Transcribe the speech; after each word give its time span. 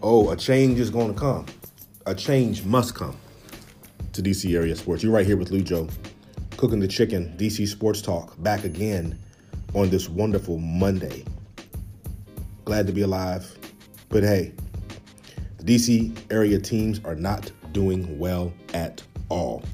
Oh, 0.00 0.30
a 0.30 0.36
change 0.36 0.78
is 0.78 0.90
going 0.90 1.12
to 1.12 1.18
come. 1.18 1.44
A 2.06 2.14
change 2.14 2.64
must 2.64 2.94
come 2.94 3.16
to 4.12 4.22
DC 4.22 4.54
area 4.54 4.76
sports. 4.76 5.02
You're 5.02 5.12
right 5.12 5.26
here 5.26 5.36
with 5.36 5.50
Lujo, 5.50 5.90
cooking 6.56 6.78
the 6.78 6.86
chicken. 6.86 7.34
DC 7.36 7.66
Sports 7.66 8.00
Talk 8.00 8.40
back 8.40 8.62
again 8.62 9.18
on 9.74 9.90
this 9.90 10.08
wonderful 10.08 10.58
Monday. 10.58 11.24
Glad 12.64 12.86
to 12.86 12.92
be 12.92 13.02
alive, 13.02 13.52
but 14.08 14.22
hey, 14.22 14.52
the 15.56 15.64
DC 15.64 16.16
area 16.30 16.60
teams 16.60 17.00
are 17.04 17.16
not 17.16 17.50
doing 17.72 18.18
well 18.20 18.52
at 18.74 19.02
all. 19.28 19.64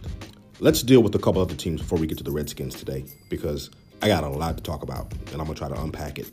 Let's 0.58 0.82
deal 0.82 1.02
with 1.02 1.14
a 1.14 1.18
couple 1.18 1.42
other 1.42 1.54
teams 1.54 1.82
before 1.82 1.98
we 1.98 2.06
get 2.06 2.16
to 2.18 2.24
the 2.24 2.32
Redskins 2.32 2.76
today, 2.76 3.04
because 3.28 3.70
I 4.00 4.08
got 4.08 4.24
a 4.24 4.28
lot 4.28 4.56
to 4.56 4.62
talk 4.62 4.82
about, 4.82 5.12
and 5.32 5.34
I'm 5.34 5.46
gonna 5.46 5.54
try 5.54 5.68
to 5.68 5.80
unpack 5.82 6.18
it 6.18 6.30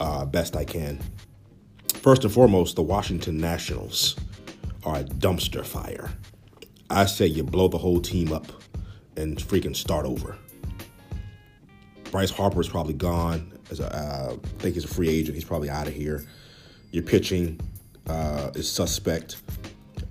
uh, 0.00 0.24
best 0.24 0.56
I 0.56 0.64
can. 0.64 0.98
First 2.02 2.24
and 2.24 2.34
foremost, 2.34 2.74
the 2.74 2.82
Washington 2.82 3.38
Nationals 3.38 4.16
are 4.82 4.96
a 4.96 5.04
dumpster 5.04 5.64
fire. 5.64 6.10
I 6.90 7.06
say 7.06 7.26
you 7.26 7.44
blow 7.44 7.68
the 7.68 7.78
whole 7.78 8.00
team 8.00 8.32
up 8.32 8.50
and 9.16 9.36
freaking 9.36 9.76
start 9.76 10.04
over. 10.04 10.36
Bryce 12.10 12.32
Harper 12.32 12.60
is 12.60 12.68
probably 12.68 12.94
gone. 12.94 13.56
As 13.70 13.78
a, 13.78 13.96
uh, 13.96 14.32
I 14.34 14.48
think 14.58 14.74
he's 14.74 14.84
a 14.84 14.88
free 14.88 15.10
agent. 15.10 15.36
He's 15.36 15.44
probably 15.44 15.70
out 15.70 15.86
of 15.86 15.94
here. 15.94 16.24
Your 16.90 17.04
pitching 17.04 17.60
uh, 18.08 18.50
is 18.56 18.68
suspect. 18.68 19.40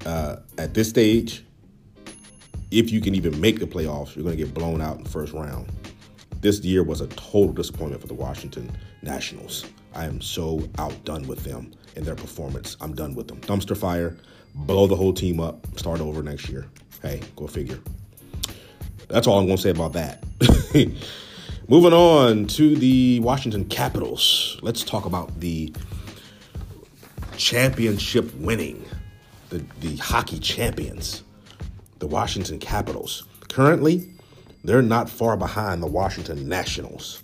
Uh, 0.05 0.37
at 0.57 0.73
this 0.73 0.87
stage, 0.87 1.43
if 2.71 2.89
you 2.89 3.01
can 3.01 3.15
even 3.15 3.37
make 3.41 3.59
the 3.59 3.67
playoffs, 3.67 4.15
you're 4.15 4.23
going 4.23 4.37
to 4.37 4.41
get 4.41 4.53
blown 4.53 4.79
out 4.79 4.95
in 4.95 5.03
the 5.03 5.09
first 5.09 5.33
round. 5.33 5.69
This 6.39 6.61
year 6.61 6.83
was 6.83 7.01
a 7.01 7.07
total 7.07 7.51
disappointment 7.51 8.01
for 8.01 8.07
the 8.07 8.13
Washington 8.13 8.71
Nationals. 9.01 9.65
I 9.93 10.05
am 10.05 10.21
so 10.21 10.67
outdone 10.77 11.27
with 11.27 11.43
them 11.43 11.73
and 11.95 12.05
their 12.05 12.15
performance. 12.15 12.77
I'm 12.81 12.93
done 12.93 13.15
with 13.15 13.27
them. 13.27 13.41
Dumpster 13.41 13.77
fire, 13.77 14.17
blow 14.53 14.87
the 14.87 14.95
whole 14.95 15.13
team 15.13 15.39
up, 15.39 15.65
start 15.77 15.99
over 15.99 16.23
next 16.23 16.49
year. 16.49 16.67
Hey, 17.01 17.21
go 17.35 17.47
figure. 17.47 17.79
That's 19.07 19.27
all 19.27 19.39
I'm 19.39 19.45
going 19.45 19.57
to 19.57 19.63
say 19.63 19.71
about 19.71 19.93
that. 19.93 20.23
Moving 21.67 21.93
on 21.93 22.47
to 22.47 22.75
the 22.75 23.19
Washington 23.21 23.65
Capitals. 23.65 24.57
Let's 24.61 24.83
talk 24.83 25.05
about 25.05 25.39
the 25.39 25.73
championship 27.37 28.33
winning, 28.35 28.85
the, 29.49 29.63
the 29.79 29.97
hockey 29.97 30.39
champions, 30.39 31.23
the 31.99 32.07
Washington 32.07 32.59
Capitals. 32.59 33.23
Currently, 33.49 34.09
they're 34.63 34.81
not 34.81 35.09
far 35.09 35.35
behind 35.37 35.81
the 35.81 35.87
Washington 35.87 36.47
Nationals. 36.47 37.23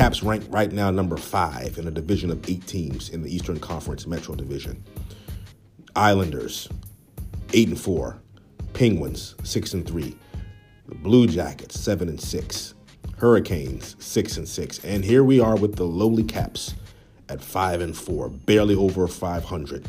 Caps 0.00 0.22
ranked 0.22 0.50
right 0.50 0.72
now 0.72 0.90
number 0.90 1.18
five 1.18 1.76
in 1.76 1.86
a 1.86 1.90
division 1.90 2.30
of 2.30 2.48
eight 2.48 2.66
teams 2.66 3.10
in 3.10 3.20
the 3.20 3.28
Eastern 3.28 3.60
Conference 3.60 4.06
Metro 4.06 4.34
Division. 4.34 4.82
Islanders, 5.94 6.70
eight 7.52 7.68
and 7.68 7.78
four. 7.78 8.16
Penguins, 8.72 9.34
six 9.42 9.74
and 9.74 9.86
three. 9.86 10.16
The 10.86 10.94
Blue 10.94 11.26
Jackets, 11.26 11.78
seven 11.78 12.08
and 12.08 12.18
six. 12.18 12.72
Hurricanes, 13.18 13.94
six 13.98 14.38
and 14.38 14.48
six. 14.48 14.82
And 14.86 15.04
here 15.04 15.22
we 15.22 15.38
are 15.38 15.56
with 15.56 15.76
the 15.76 15.84
lowly 15.84 16.24
Caps 16.24 16.72
at 17.28 17.42
five 17.42 17.82
and 17.82 17.94
four, 17.94 18.30
barely 18.30 18.76
over 18.76 19.06
500. 19.06 19.86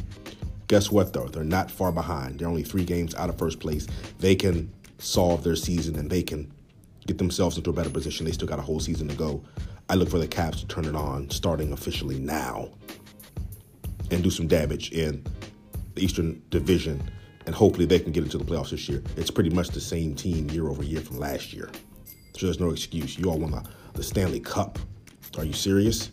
Guess 0.67 0.91
what, 0.91 1.13
though? 1.13 1.29
They're 1.29 1.45
not 1.45 1.71
far 1.71 1.93
behind. 1.93 2.39
They're 2.39 2.49
only 2.49 2.63
three 2.63 2.83
games 2.83 3.15
out 3.15 3.29
of 3.29 3.37
first 3.37 3.61
place. 3.61 3.87
They 4.19 4.35
can 4.35 4.73
solve 4.97 5.45
their 5.45 5.55
season 5.55 5.95
and 5.95 6.09
they 6.09 6.21
can 6.21 6.51
get 7.07 7.17
themselves 7.17 7.57
into 7.57 7.69
a 7.69 7.73
better 7.73 7.89
position. 7.89 8.25
They 8.25 8.31
still 8.31 8.47
got 8.47 8.59
a 8.59 8.63
whole 8.63 8.79
season 8.79 9.07
to 9.07 9.15
go. 9.15 9.43
I 9.89 9.95
look 9.95 10.09
for 10.09 10.19
the 10.19 10.27
Caps 10.27 10.61
to 10.61 10.67
turn 10.67 10.85
it 10.85 10.95
on 10.95 11.29
starting 11.29 11.73
officially 11.73 12.19
now 12.19 12.69
and 14.11 14.23
do 14.23 14.29
some 14.29 14.47
damage 14.47 14.91
in 14.91 15.25
the 15.95 16.03
Eastern 16.03 16.41
Division. 16.49 17.01
And 17.45 17.55
hopefully 17.55 17.85
they 17.85 17.99
can 17.99 18.11
get 18.11 18.23
into 18.23 18.37
the 18.37 18.43
playoffs 18.43 18.69
this 18.69 18.87
year. 18.87 19.03
It's 19.17 19.31
pretty 19.31 19.49
much 19.49 19.69
the 19.69 19.81
same 19.81 20.15
team 20.15 20.49
year 20.51 20.67
over 20.67 20.83
year 20.83 21.01
from 21.01 21.17
last 21.17 21.53
year. 21.53 21.71
So 22.37 22.45
there's 22.45 22.59
no 22.59 22.69
excuse. 22.69 23.17
You 23.17 23.29
all 23.29 23.39
won 23.39 23.51
the, 23.51 23.63
the 23.93 24.03
Stanley 24.03 24.39
Cup. 24.39 24.79
Are 25.37 25.43
you 25.43 25.53
serious? 25.53 26.11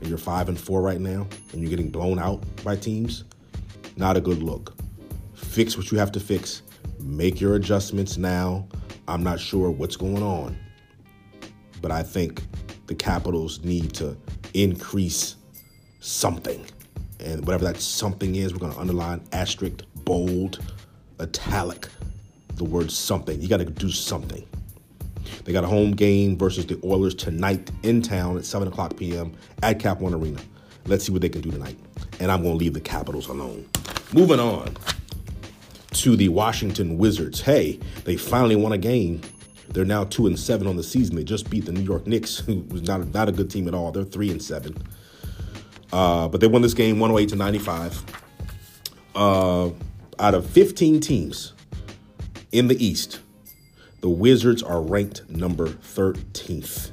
And 0.00 0.08
you're 0.08 0.18
five 0.18 0.48
and 0.48 0.58
four 0.58 0.82
right 0.82 1.00
now, 1.00 1.26
and 1.52 1.60
you're 1.62 1.70
getting 1.70 1.90
blown 1.90 2.18
out 2.18 2.42
by 2.64 2.76
teams. 2.76 3.24
Not 3.96 4.16
a 4.16 4.20
good 4.20 4.42
look. 4.42 4.74
Fix 5.34 5.76
what 5.76 5.90
you 5.90 5.98
have 5.98 6.12
to 6.12 6.20
fix. 6.20 6.62
Make 7.00 7.40
your 7.40 7.54
adjustments 7.54 8.18
now. 8.18 8.66
I'm 9.08 9.22
not 9.22 9.38
sure 9.38 9.70
what's 9.70 9.96
going 9.96 10.22
on, 10.22 10.58
but 11.80 11.90
I 11.90 12.02
think 12.02 12.42
the 12.86 12.94
Capitals 12.94 13.62
need 13.62 13.92
to 13.94 14.16
increase 14.54 15.36
something. 16.00 16.64
And 17.20 17.46
whatever 17.46 17.64
that 17.64 17.78
something 17.78 18.34
is, 18.34 18.52
we're 18.52 18.58
going 18.58 18.72
to 18.72 18.80
underline, 18.80 19.22
asterisk, 19.32 19.82
bold, 20.04 20.60
italic, 21.20 21.88
the 22.54 22.64
word 22.64 22.90
something. 22.90 23.40
You 23.40 23.48
got 23.48 23.58
to 23.58 23.64
do 23.64 23.90
something. 23.90 24.46
They 25.44 25.52
got 25.52 25.64
a 25.64 25.68
home 25.68 25.92
game 25.92 26.36
versus 26.36 26.66
the 26.66 26.80
Oilers 26.84 27.14
tonight 27.14 27.70
in 27.82 28.02
town 28.02 28.36
at 28.36 28.44
7 28.44 28.68
o'clock 28.68 28.96
p.m. 28.96 29.32
at 29.62 29.78
Cap 29.78 30.00
One 30.00 30.14
Arena. 30.14 30.40
Let's 30.86 31.04
see 31.04 31.12
what 31.12 31.22
they 31.22 31.28
can 31.28 31.42
do 31.42 31.50
tonight. 31.50 31.78
And 32.20 32.30
I'm 32.30 32.42
going 32.42 32.54
to 32.54 32.58
leave 32.58 32.74
the 32.74 32.80
Capitals 32.80 33.28
alone. 33.28 33.66
Moving 34.12 34.40
on 34.40 34.76
to 36.00 36.16
the 36.16 36.28
Washington 36.28 36.98
Wizards. 36.98 37.40
Hey, 37.40 37.78
they 38.04 38.16
finally 38.16 38.56
won 38.56 38.72
a 38.72 38.78
game. 38.78 39.20
They're 39.70 39.84
now 39.84 40.04
two 40.04 40.26
and 40.26 40.38
seven 40.38 40.66
on 40.66 40.76
the 40.76 40.82
season. 40.82 41.16
They 41.16 41.24
just 41.24 41.50
beat 41.50 41.64
the 41.64 41.72
New 41.72 41.82
York 41.82 42.06
Knicks, 42.06 42.36
who 42.46 42.60
was 42.68 42.82
not 42.82 43.06
not 43.14 43.28
a 43.28 43.32
good 43.32 43.50
team 43.50 43.68
at 43.68 43.74
all. 43.74 43.92
They're 43.92 44.04
three 44.04 44.30
and 44.30 44.42
seven. 44.42 44.76
Uh, 45.92 46.28
but 46.28 46.40
they 46.40 46.46
won 46.46 46.62
this 46.62 46.74
game 46.74 46.98
108 46.98 47.28
to 47.30 47.36
95. 47.36 48.04
Uh, 49.14 49.70
out 50.18 50.34
of 50.34 50.48
15 50.50 51.00
teams 51.00 51.52
in 52.52 52.68
the 52.68 52.84
East, 52.84 53.20
the 54.00 54.08
Wizards 54.08 54.62
are 54.62 54.82
ranked 54.82 55.28
number 55.30 55.68
13th. 55.68 56.90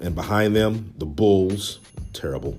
And 0.00 0.14
behind 0.14 0.56
them, 0.56 0.94
the 0.96 1.04
Bulls, 1.04 1.80
terrible, 2.12 2.56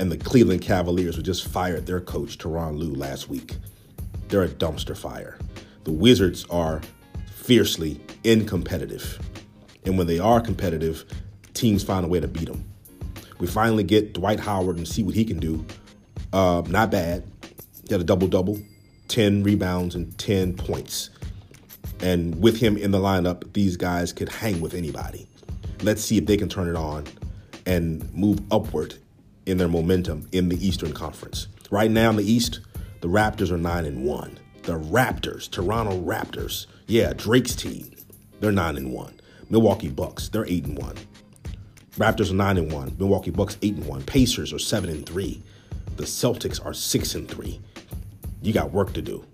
and 0.00 0.10
the 0.10 0.16
Cleveland 0.16 0.62
Cavaliers, 0.62 1.16
who 1.16 1.22
just 1.22 1.46
fired 1.46 1.84
their 1.86 2.00
coach, 2.00 2.38
Tyronn 2.38 2.78
Lue, 2.78 2.94
last 2.94 3.28
week. 3.28 3.56
They're 4.28 4.42
a 4.42 4.48
dumpster 4.48 4.96
fire. 4.96 5.38
The 5.84 5.92
Wizards 5.92 6.44
are 6.50 6.82
fiercely 7.32 8.00
incompetitive. 8.24 9.20
And 9.84 9.96
when 9.96 10.06
they 10.06 10.18
are 10.18 10.40
competitive, 10.40 11.04
teams 11.54 11.82
find 11.82 12.04
a 12.04 12.08
way 12.08 12.20
to 12.20 12.28
beat 12.28 12.46
them. 12.46 12.64
We 13.38 13.46
finally 13.46 13.84
get 13.84 14.12
Dwight 14.12 14.40
Howard 14.40 14.76
and 14.76 14.86
see 14.86 15.02
what 15.02 15.14
he 15.14 15.24
can 15.24 15.38
do. 15.38 15.64
Uh, 16.32 16.62
not 16.66 16.90
bad. 16.90 17.24
He 17.86 17.94
had 17.94 18.00
a 18.00 18.04
double 18.04 18.28
double, 18.28 18.60
10 19.08 19.42
rebounds, 19.42 19.94
and 19.94 20.16
10 20.18 20.54
points. 20.56 21.10
And 22.00 22.40
with 22.40 22.58
him 22.58 22.76
in 22.76 22.90
the 22.90 22.98
lineup, 22.98 23.52
these 23.54 23.76
guys 23.76 24.12
could 24.12 24.28
hang 24.28 24.60
with 24.60 24.74
anybody. 24.74 25.28
Let's 25.82 26.04
see 26.04 26.18
if 26.18 26.26
they 26.26 26.36
can 26.36 26.48
turn 26.48 26.68
it 26.68 26.76
on 26.76 27.04
and 27.64 28.12
move 28.12 28.40
upward 28.50 28.94
in 29.46 29.56
their 29.56 29.68
momentum 29.68 30.28
in 30.32 30.48
the 30.48 30.66
Eastern 30.66 30.92
Conference. 30.92 31.48
Right 31.70 31.90
now 31.90 32.10
in 32.10 32.16
the 32.16 32.30
East, 32.30 32.60
the 33.00 33.08
Raptors 33.08 33.50
are 33.50 33.58
9 33.58 33.84
and 33.84 34.04
1. 34.04 34.38
The 34.62 34.78
Raptors, 34.78 35.50
Toronto 35.50 36.00
Raptors, 36.00 36.66
yeah, 36.86 37.12
Drake's 37.14 37.54
team, 37.54 37.90
they're 38.40 38.52
9 38.52 38.76
and 38.76 38.92
1. 38.92 39.20
Milwaukee 39.50 39.88
Bucks, 39.88 40.28
they're 40.28 40.46
8 40.46 40.66
and 40.66 40.78
1. 40.78 40.96
Raptors 41.96 42.30
are 42.30 42.34
9 42.34 42.58
and 42.58 42.72
1. 42.72 42.96
Milwaukee 42.98 43.30
Bucks 43.30 43.56
8 43.62 43.74
and 43.76 43.86
1. 43.86 44.02
Pacers 44.02 44.52
are 44.52 44.58
7 44.58 44.90
and 44.90 45.06
3. 45.06 45.42
The 45.96 46.04
Celtics 46.04 46.64
are 46.64 46.74
6 46.74 47.14
and 47.14 47.28
3. 47.28 47.60
You 48.42 48.52
got 48.52 48.72
work 48.72 48.92
to 48.92 49.02
do. 49.02 49.24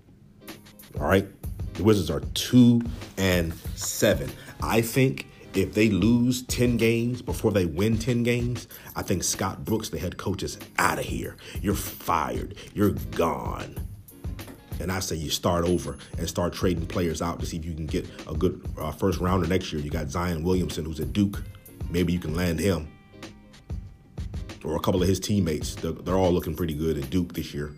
All 0.99 1.07
right? 1.07 1.27
The 1.73 1.83
Wizards 1.83 2.09
are 2.09 2.21
2 2.21 2.81
and 3.17 3.53
7. 3.75 4.31
I 4.61 4.81
think 4.81 5.27
if 5.57 5.73
they 5.73 5.89
lose 5.89 6.43
10 6.43 6.77
games 6.77 7.21
before 7.21 7.51
they 7.51 7.65
win 7.65 7.97
10 7.97 8.23
games, 8.23 8.67
I 8.95 9.01
think 9.01 9.23
Scott 9.23 9.63
Brooks, 9.63 9.89
the 9.89 9.99
head 9.99 10.17
coach, 10.17 10.43
is 10.43 10.59
out 10.77 10.99
of 10.99 11.05
here. 11.05 11.35
You're 11.61 11.75
fired. 11.75 12.55
You're 12.73 12.91
gone. 13.11 13.75
And 14.79 14.91
I 14.91 14.99
say 14.99 15.15
you 15.15 15.29
start 15.29 15.65
over 15.65 15.97
and 16.17 16.27
start 16.27 16.53
trading 16.53 16.85
players 16.85 17.21
out 17.21 17.39
to 17.39 17.45
see 17.45 17.57
if 17.57 17.65
you 17.65 17.73
can 17.73 17.85
get 17.85 18.05
a 18.27 18.33
good 18.33 18.61
uh, 18.77 18.91
first 18.91 19.19
rounder 19.19 19.47
next 19.47 19.71
year. 19.71 19.81
You 19.81 19.89
got 19.89 20.09
Zion 20.09 20.43
Williamson, 20.43 20.83
who's 20.83 20.99
at 20.99 21.13
Duke. 21.13 21.41
Maybe 21.89 22.11
you 22.11 22.19
can 22.19 22.35
land 22.35 22.59
him. 22.59 22.87
Or 24.63 24.75
a 24.75 24.79
couple 24.79 25.01
of 25.01 25.07
his 25.07 25.19
teammates. 25.19 25.75
They're, 25.75 25.91
they're 25.91 26.17
all 26.17 26.31
looking 26.31 26.55
pretty 26.55 26.73
good 26.73 26.97
at 26.97 27.09
Duke 27.09 27.33
this 27.33 27.53
year. 27.53 27.71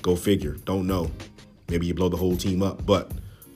Go 0.00 0.16
figure. 0.16 0.52
Don't 0.64 0.86
know. 0.86 1.10
maybe 1.68 1.86
you 1.86 1.94
blow 1.94 2.08
the 2.08 2.16
whole 2.16 2.36
team 2.36 2.62
up. 2.62 2.86
But 2.86 3.10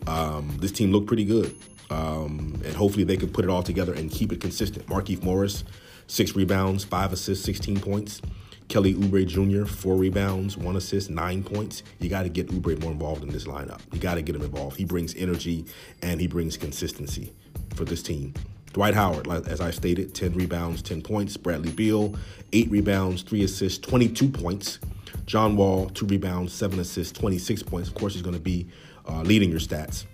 um, 0.06 0.54
this 0.60 0.72
team 0.72 0.92
looked 0.92 1.06
pretty 1.06 1.24
good. 1.24 1.56
Um, 1.90 2.60
and 2.64 2.74
hopefully 2.74 3.04
they 3.04 3.16
can 3.16 3.30
put 3.30 3.44
it 3.44 3.50
all 3.50 3.62
together 3.62 3.92
and 3.92 4.10
keep 4.10 4.32
it 4.32 4.40
consistent. 4.40 4.86
Markieff 4.86 5.22
Morris, 5.22 5.64
six 6.06 6.34
rebounds, 6.34 6.84
five 6.84 7.12
assists, 7.12 7.44
16 7.44 7.80
points. 7.80 8.20
Kelly 8.68 8.94
Oubre 8.94 9.26
Jr., 9.26 9.66
four 9.66 9.96
rebounds, 9.96 10.56
one 10.56 10.76
assist, 10.76 11.10
nine 11.10 11.42
points. 11.42 11.82
You 12.00 12.08
got 12.08 12.22
to 12.22 12.28
get 12.28 12.48
Oubre 12.48 12.80
more 12.80 12.92
involved 12.92 13.22
in 13.22 13.30
this 13.30 13.44
lineup. 13.44 13.80
You 13.92 13.98
got 13.98 14.14
to 14.14 14.22
get 14.22 14.34
him 14.34 14.42
involved. 14.42 14.76
He 14.76 14.84
brings 14.84 15.14
energy 15.14 15.66
and 16.02 16.20
he 16.20 16.26
brings 16.26 16.56
consistency 16.56 17.32
for 17.74 17.84
this 17.84 18.02
team. 18.02 18.32
Dwight 18.72 18.94
Howard, 18.94 19.28
as 19.46 19.60
I 19.60 19.70
stated, 19.70 20.14
10 20.14 20.34
rebounds, 20.34 20.82
10 20.82 21.02
points. 21.02 21.36
Bradley 21.36 21.70
Beal, 21.70 22.16
8 22.52 22.70
rebounds, 22.70 23.22
3 23.22 23.44
assists, 23.44 23.78
22 23.78 24.28
points. 24.28 24.80
John 25.26 25.56
Wall, 25.56 25.88
2 25.90 26.06
rebounds, 26.06 26.52
7 26.52 26.80
assists, 26.80 27.16
26 27.18 27.62
points. 27.62 27.88
Of 27.88 27.94
course, 27.94 28.14
he's 28.14 28.22
going 28.22 28.34
to 28.34 28.40
be 28.40 28.66
uh, 29.08 29.22
leading 29.22 29.50
your 29.50 29.60
stats. 29.60 30.06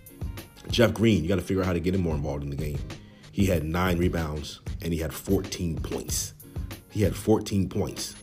Jeff 0.70 0.94
Green, 0.94 1.22
you 1.22 1.28
got 1.28 1.37
to 1.37 1.43
figure 1.43 1.62
out 1.62 1.67
how 1.67 1.72
to 1.72 1.81
get 1.81 1.94
him 1.94 2.02
more 2.02 2.14
involved 2.14 2.43
in 2.44 2.50
the 2.50 2.56
game. 2.56 2.78
He 3.32 3.46
had 3.46 3.64
9 3.64 3.99
rebounds 3.99 4.61
and 4.82 4.93
he 4.93 4.99
had 4.99 5.12
14 5.12 5.78
points. 5.81 6.34
He 6.90 7.02
had 7.02 7.14
14 7.14 7.69
points, 7.69 8.17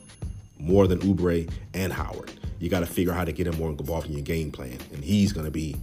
more 0.60 0.88
than 0.88 1.00
Oubre 1.00 1.50
and 1.74 1.94
Howard. 1.94 2.32
You 2.60 2.70
got 2.70 2.82
to 2.82 2.86
figure 2.86 3.12
out 3.12 3.18
how 3.18 3.26
to 3.26 3.32
get 3.32 3.48
him 3.48 3.58
more 3.58 3.70
involved 3.70 4.08
in 4.08 4.14
your 4.14 4.24
game 4.24 4.52
plan. 4.52 4.78
And 4.94 5.04
he's 5.04 5.32
going 5.32 5.46
to 5.46 5.52
be 5.52 5.76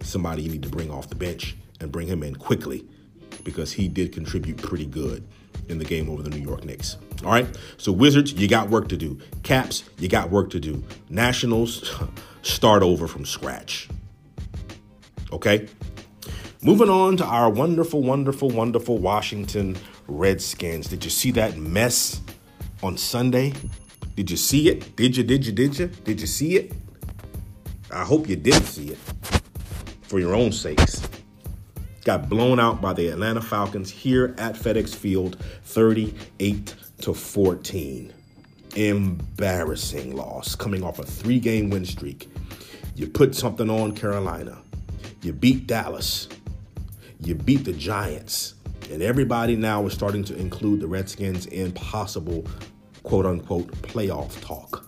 somebody 0.00 0.42
you 0.42 0.50
need 0.50 0.62
to 0.62 0.68
bring 0.68 0.90
off 0.90 1.08
the 1.08 1.14
bench 1.14 1.56
and 1.80 1.90
bring 1.90 2.06
him 2.06 2.22
in 2.22 2.36
quickly 2.36 2.86
because 3.42 3.72
he 3.72 3.88
did 3.88 4.12
contribute 4.12 4.58
pretty 4.58 4.86
good 4.86 5.26
in 5.68 5.78
the 5.78 5.84
game 5.84 6.08
over 6.10 6.22
the 6.22 6.30
New 6.30 6.42
York 6.42 6.64
Knicks. 6.64 6.98
All 7.24 7.30
right. 7.30 7.46
So 7.78 7.90
Wizards, 7.90 8.32
you 8.34 8.48
got 8.48 8.68
work 8.68 8.88
to 8.88 8.96
do. 8.96 9.18
Caps, 9.42 9.84
you 9.98 10.08
got 10.08 10.30
work 10.30 10.50
to 10.50 10.60
do. 10.60 10.84
Nationals, 11.08 11.94
start 12.42 12.82
over 12.82 13.08
from 13.08 13.24
scratch. 13.24 13.88
Okay. 15.34 15.68
Moving 16.62 16.88
on 16.88 17.18
to 17.18 17.24
our 17.24 17.50
wonderful, 17.50 18.02
wonderful, 18.02 18.48
wonderful 18.48 18.98
Washington 18.98 19.76
Redskins. 20.06 20.88
Did 20.88 21.04
you 21.04 21.10
see 21.10 21.30
that 21.32 21.58
mess 21.58 22.22
on 22.82 22.96
Sunday? 22.96 23.52
Did 24.16 24.30
you 24.30 24.38
see 24.38 24.70
it? 24.70 24.96
Did 24.96 25.16
you, 25.16 25.24
did 25.24 25.44
you, 25.44 25.52
did 25.52 25.78
you? 25.78 25.86
Did 25.88 26.20
you 26.20 26.26
see 26.26 26.56
it? 26.56 26.72
I 27.90 28.04
hope 28.04 28.28
you 28.28 28.36
did 28.36 28.64
see 28.64 28.88
it 28.88 28.98
for 30.02 30.18
your 30.18 30.34
own 30.34 30.52
sakes 30.52 31.06
got 32.04 32.28
blown 32.28 32.60
out 32.60 32.82
by 32.82 32.92
the 32.92 33.08
Atlanta 33.08 33.40
Falcons 33.40 33.90
here 33.90 34.34
at 34.38 34.54
FedEx 34.54 34.94
Field 34.94 35.42
38 35.64 36.74
to 37.00 37.14
14. 37.14 38.12
Embarrassing 38.76 40.14
loss 40.14 40.54
coming 40.54 40.82
off 40.82 40.98
a 40.98 41.04
three 41.04 41.40
game 41.40 41.70
win 41.70 41.84
streak. 41.84 42.28
You 42.94 43.08
put 43.08 43.34
something 43.34 43.70
on 43.70 43.92
Carolina. 43.92 44.58
You 45.24 45.32
beat 45.32 45.66
Dallas. 45.66 46.28
You 47.18 47.34
beat 47.34 47.64
the 47.64 47.72
Giants. 47.72 48.56
And 48.90 49.02
everybody 49.02 49.56
now 49.56 49.86
is 49.86 49.94
starting 49.94 50.22
to 50.24 50.36
include 50.36 50.80
the 50.80 50.86
Redskins 50.86 51.46
in 51.46 51.72
possible 51.72 52.46
quote 53.04 53.24
unquote 53.24 53.68
playoff 53.80 54.38
talk 54.42 54.86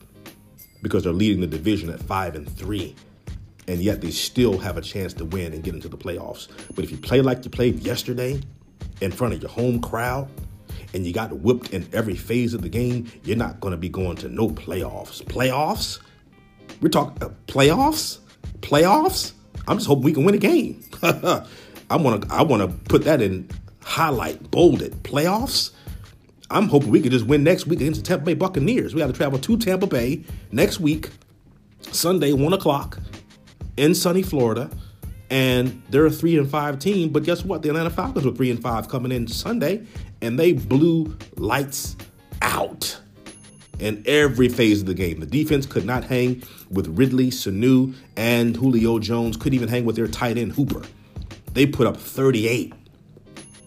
because 0.83 1.05
they're 1.05 1.15
leading 1.15 1.41
the 1.41 1.47
division 1.47 1.89
at 1.89 2.03
5 2.03 2.35
and 2.35 2.49
3 2.55 2.95
and 3.69 3.81
yet 3.81 4.03
they 4.03 4.11
still 4.11 4.59
have 4.59 4.77
a 4.77 4.83
chance 4.83 5.15
to 5.15 5.25
win 5.25 5.55
and 5.55 5.65
get 5.65 5.75
into 5.75 5.89
the 5.89 5.97
playoffs. 5.97 6.49
But 6.75 6.85
if 6.85 6.91
you 6.91 6.99
play 6.99 7.23
like 7.23 7.43
you 7.45 7.51
played 7.51 7.81
yesterday 7.81 8.39
in 9.01 9.11
front 9.11 9.33
of 9.33 9.41
your 9.41 9.51
home 9.51 9.81
crowd 9.81 10.29
and 10.93 11.07
you 11.07 11.15
got 11.15 11.33
whipped 11.39 11.73
in 11.73 11.89
every 11.95 12.15
phase 12.15 12.53
of 12.53 12.61
the 12.61 12.69
game, 12.69 13.11
you're 13.25 13.39
not 13.39 13.61
going 13.61 13.73
to 13.73 13.79
be 13.79 13.89
going 13.89 14.17
to 14.19 14.29
no 14.29 14.51
playoffs. 14.51 15.23
Playoffs? 15.25 16.01
We're 16.83 16.91
talking 16.91 17.23
uh, 17.23 17.31
playoffs? 17.47 18.19
Playoffs? 18.61 19.33
I'm 19.69 19.79
just 19.79 19.87
hoping 19.87 20.05
we 20.05 20.13
can 20.13 20.25
win 20.25 20.35
a 20.35 20.39
game. 20.39 20.85
I 21.03 21.97
want 21.97 22.23
to 22.23 22.33
I 22.33 22.43
want 22.43 22.63
to 22.63 22.69
put 22.89 23.05
that 23.05 23.21
in 23.23 23.49
highlight, 23.83 24.51
bolded. 24.51 25.03
Playoffs? 25.03 25.71
I'm 26.51 26.69
hoping 26.69 26.91
we 26.91 27.01
can 27.01 27.11
just 27.11 27.27
win 27.27 27.43
next 27.43 27.67
week 27.67 27.81
against 27.81 28.03
the 28.03 28.07
Tampa 28.07 28.25
Bay 28.25 28.35
Buccaneers. 28.35 28.95
We 28.95 29.01
got 29.01 29.09
to 29.09 29.13
travel 29.13 29.39
to 29.39 29.57
Tampa 29.57 29.87
Bay 29.87 30.25
next 30.53 30.79
week, 30.79 31.11
Sunday, 31.81 32.33
1 32.33 32.53
o'clock 32.53 32.99
in 33.77 33.95
sunny 33.95 34.23
Florida, 34.23 34.71
and 35.29 35.83
they're 35.91 36.07
a 36.07 36.11
three 36.11 36.39
and 36.39 36.49
five 36.49 36.79
team. 36.79 37.11
But 37.11 37.25
guess 37.25 37.45
what? 37.45 37.63
The 37.63 37.71
Atlanta 37.71 37.91
Falcons 37.91 38.25
were 38.25 38.33
three 38.33 38.51
and 38.51 38.63
five 38.63 38.89
coming 38.89 39.11
in 39.13 39.27
Sunday, 39.27 39.85
and 40.21 40.39
they 40.39 40.53
blew 40.53 41.17
lights 41.37 41.97
out 42.43 43.01
in 43.79 44.03
every 44.07 44.49
phase 44.49 44.81
of 44.81 44.87
the 44.87 44.95
game. 44.95 45.21
The 45.21 45.27
defense 45.27 45.67
could 45.67 45.85
not 45.85 46.05
hang 46.05 46.43
with 46.71 46.87
Ridley, 46.99 47.31
Sanu, 47.31 47.95
and 48.17 48.57
Julio 48.57 48.99
Jones. 48.99 49.37
Couldn't 49.37 49.55
even 49.55 49.69
hang 49.69 49.85
with 49.85 49.97
their 49.97 50.09
tight 50.09 50.39
end 50.39 50.53
Hooper. 50.53 50.83
They 51.53 51.67
put 51.67 51.87
up 51.87 51.97
38 51.97 52.73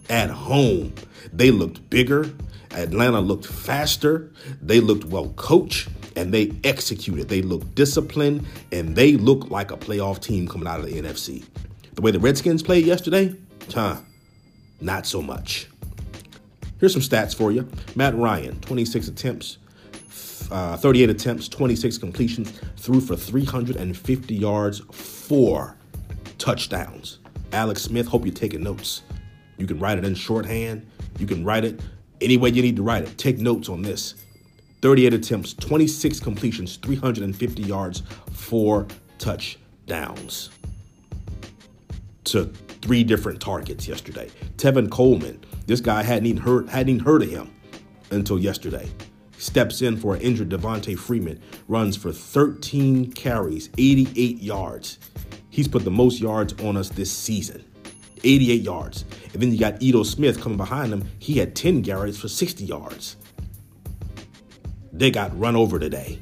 at 0.08 0.30
home. 0.30 0.92
They 1.32 1.50
looked 1.50 1.88
bigger. 1.90 2.30
Atlanta 2.72 3.20
looked 3.20 3.46
faster. 3.46 4.30
They 4.62 4.80
looked 4.80 5.04
well 5.04 5.30
coached 5.30 5.88
and 6.16 6.32
they 6.32 6.52
executed. 6.64 7.28
They 7.28 7.42
looked 7.42 7.74
disciplined 7.74 8.46
and 8.72 8.94
they 8.94 9.16
looked 9.16 9.50
like 9.50 9.70
a 9.70 9.76
playoff 9.76 10.20
team 10.20 10.46
coming 10.46 10.68
out 10.68 10.80
of 10.80 10.86
the 10.86 11.00
NFC. 11.00 11.44
The 11.94 12.02
way 12.02 12.10
the 12.10 12.20
Redskins 12.20 12.62
played 12.62 12.86
yesterday, 12.86 13.34
huh? 13.74 14.00
Not 14.80 15.06
so 15.06 15.20
much. 15.20 15.68
Here's 16.78 16.92
some 16.92 17.02
stats 17.02 17.34
for 17.34 17.52
you. 17.52 17.68
Matt 17.94 18.14
Ryan, 18.16 18.58
26 18.60 19.08
attempts, 19.08 19.58
uh, 20.50 20.76
38 20.76 21.10
attempts, 21.10 21.48
26 21.48 21.98
completions, 21.98 22.50
threw 22.76 23.00
for 23.00 23.16
350 23.16 24.34
yards, 24.34 24.80
four 24.90 25.76
touchdowns. 26.38 27.18
Alex 27.52 27.82
Smith, 27.82 28.06
hope 28.06 28.24
you're 28.24 28.34
taking 28.34 28.62
notes. 28.62 29.02
You 29.58 29.66
can 29.66 29.78
write 29.78 29.98
it 29.98 30.04
in 30.04 30.14
shorthand. 30.14 30.86
You 31.18 31.26
can 31.26 31.44
write 31.44 31.64
it 31.64 31.80
any 32.20 32.36
way 32.36 32.50
you 32.50 32.62
need 32.62 32.76
to 32.76 32.82
write 32.82 33.02
it. 33.02 33.16
Take 33.18 33.38
notes 33.38 33.68
on 33.68 33.82
this. 33.82 34.14
38 34.82 35.12
attempts, 35.12 35.54
26 35.54 36.20
completions, 36.20 36.76
350 36.76 37.62
yards, 37.62 38.02
four 38.32 38.86
touchdowns 39.18 40.50
to 42.24 42.44
three 42.80 43.04
different 43.04 43.40
targets 43.40 43.86
yesterday. 43.86 44.30
Tevin 44.56 44.90
Coleman, 44.90 45.38
this 45.66 45.80
guy 45.80 46.02
hadn't 46.02 46.26
even 46.26 46.42
heard 46.42 46.68
hadn't 46.68 46.88
even 46.88 47.04
heard 47.04 47.22
of 47.22 47.30
him 47.30 47.52
until 48.10 48.38
yesterday. 48.38 48.88
Steps 49.40 49.82
in 49.82 49.96
for 49.96 50.14
an 50.14 50.20
injured 50.20 50.50
Devonta 50.50 50.98
Freeman, 50.98 51.40
runs 51.66 51.96
for 51.96 52.12
13 52.12 53.12
carries, 53.12 53.70
88 53.78 54.40
yards. 54.40 54.98
He's 55.48 55.66
put 55.66 55.84
the 55.84 55.90
most 55.90 56.20
yards 56.20 56.52
on 56.62 56.76
us 56.76 56.90
this 56.90 57.10
season. 57.10 57.64
88 58.22 58.60
yards. 58.62 59.04
And 59.32 59.42
then 59.42 59.50
you 59.50 59.58
got 59.58 59.82
Ito 59.82 60.02
Smith 60.02 60.40
coming 60.40 60.58
behind 60.58 60.92
him. 60.92 61.08
He 61.18 61.34
had 61.38 61.56
10 61.56 61.82
carries 61.82 62.20
for 62.20 62.28
60 62.28 62.64
yards 62.64 63.16
they 65.00 65.10
got 65.10 65.36
run 65.38 65.56
over 65.56 65.78
today. 65.78 66.18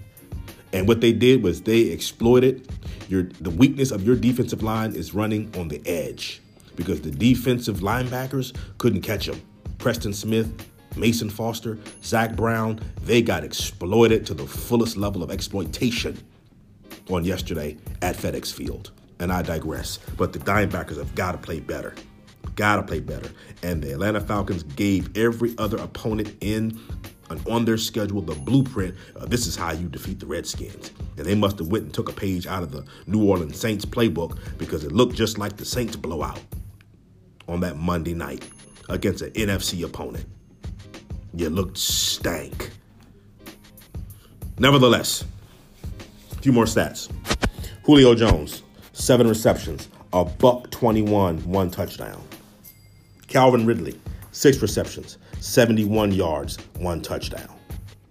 And 0.73 0.87
what 0.87 1.01
they 1.01 1.13
did 1.13 1.43
was 1.43 1.63
they 1.63 1.81
exploited 1.81 2.71
your 3.09 3.25
the 3.41 3.51
weakness 3.51 3.91
of 3.91 4.07
your 4.07 4.17
defensive 4.17 4.63
line 4.63 4.95
is 4.95 5.15
running 5.15 5.53
on 5.59 5.69
the 5.69 5.83
edge 5.87 6.41
because 6.77 7.01
the 7.01 7.11
defensive 7.11 7.79
linebackers 7.79 8.55
couldn't 8.79 9.03
catch 9.03 9.29
him. 9.29 9.41
Preston 9.79 10.13
Smith, 10.13 10.53
Mason 10.99 11.31
Foster, 11.31 11.79
Zach 12.03 12.35
Brown, 12.35 12.81
they 13.03 13.23
got 13.23 13.45
exploited 13.45 14.27
to 14.27 14.35
the 14.35 14.47
fullest 14.47 14.97
level 14.97 15.23
of 15.23 15.31
exploitation 15.31 16.19
on 17.09 17.25
yesterday 17.25 17.77
at 18.03 18.17
FedEx 18.17 18.53
Field. 18.53 18.91
And 19.21 19.33
I 19.33 19.43
digress. 19.43 19.99
But 20.17 20.33
the 20.33 20.39
Diamondbackers 20.39 20.97
have 20.99 21.15
got 21.15 21.33
to 21.33 21.39
play 21.39 21.61
better. 21.61 21.95
Got 22.55 22.77
to 22.77 22.83
play 22.83 23.01
better. 23.01 23.31
And 23.63 23.83
the 23.83 23.93
Atlanta 23.93 24.21
Falcons 24.21 24.63
gave 24.63 25.17
every 25.17 25.55
other 25.59 25.79
opponent 25.79 26.37
in 26.41 26.79
and 27.31 27.47
on 27.49 27.65
their 27.65 27.77
schedule 27.79 28.23
the 28.23 28.35
blueprint. 28.35 28.95
This 29.27 29.47
is 29.47 29.57
how 29.57 29.73
you 29.73 29.89
defeat 29.89 30.21
the 30.21 30.27
Redskins. 30.27 30.93
And 31.17 31.27
they 31.27 31.35
must 31.35 31.59
have 31.59 31.69
went 31.69 31.85
and 31.85 31.95
took 31.95 32.09
a 32.09 32.13
page 32.13 32.47
out 32.47 32.63
of 32.63 32.71
the 32.73 32.85
New 33.07 33.25
Orleans 33.25 33.59
Saints 33.59 33.85
playbook 33.85 34.39
because 34.57 34.85
it 34.85 34.93
looked 34.93 35.15
just 35.15 35.37
like 35.39 35.57
the 35.57 35.65
Saints 35.65 35.97
blowout 35.97 36.41
on 37.49 37.61
that 37.61 37.77
Monday 37.77 38.15
night 38.15 38.49
against 38.89 39.23
an 39.23 39.31
NFC 39.33 39.85
opponent. 39.85 40.27
You 41.39 41.51
looked 41.51 41.79
stank. 41.79 42.73
Nevertheless, 44.59 45.25
a 46.33 46.35
few 46.43 46.51
more 46.51 46.65
stats. 46.65 47.09
Julio 47.85 48.17
Jones, 48.17 48.65
seven 48.93 49.29
receptions, 49.29 49.89
a 50.13 50.25
buck 50.25 50.69
21, 50.73 51.39
one 51.49 51.71
touchdown. 51.71 52.21
Calvin 53.29 53.67
Ridley, 53.67 54.01
six 54.33 54.61
receptions, 54.61 55.19
71 55.39 56.11
yards, 56.11 56.57
one 56.81 57.01
touchdown. 57.03 57.57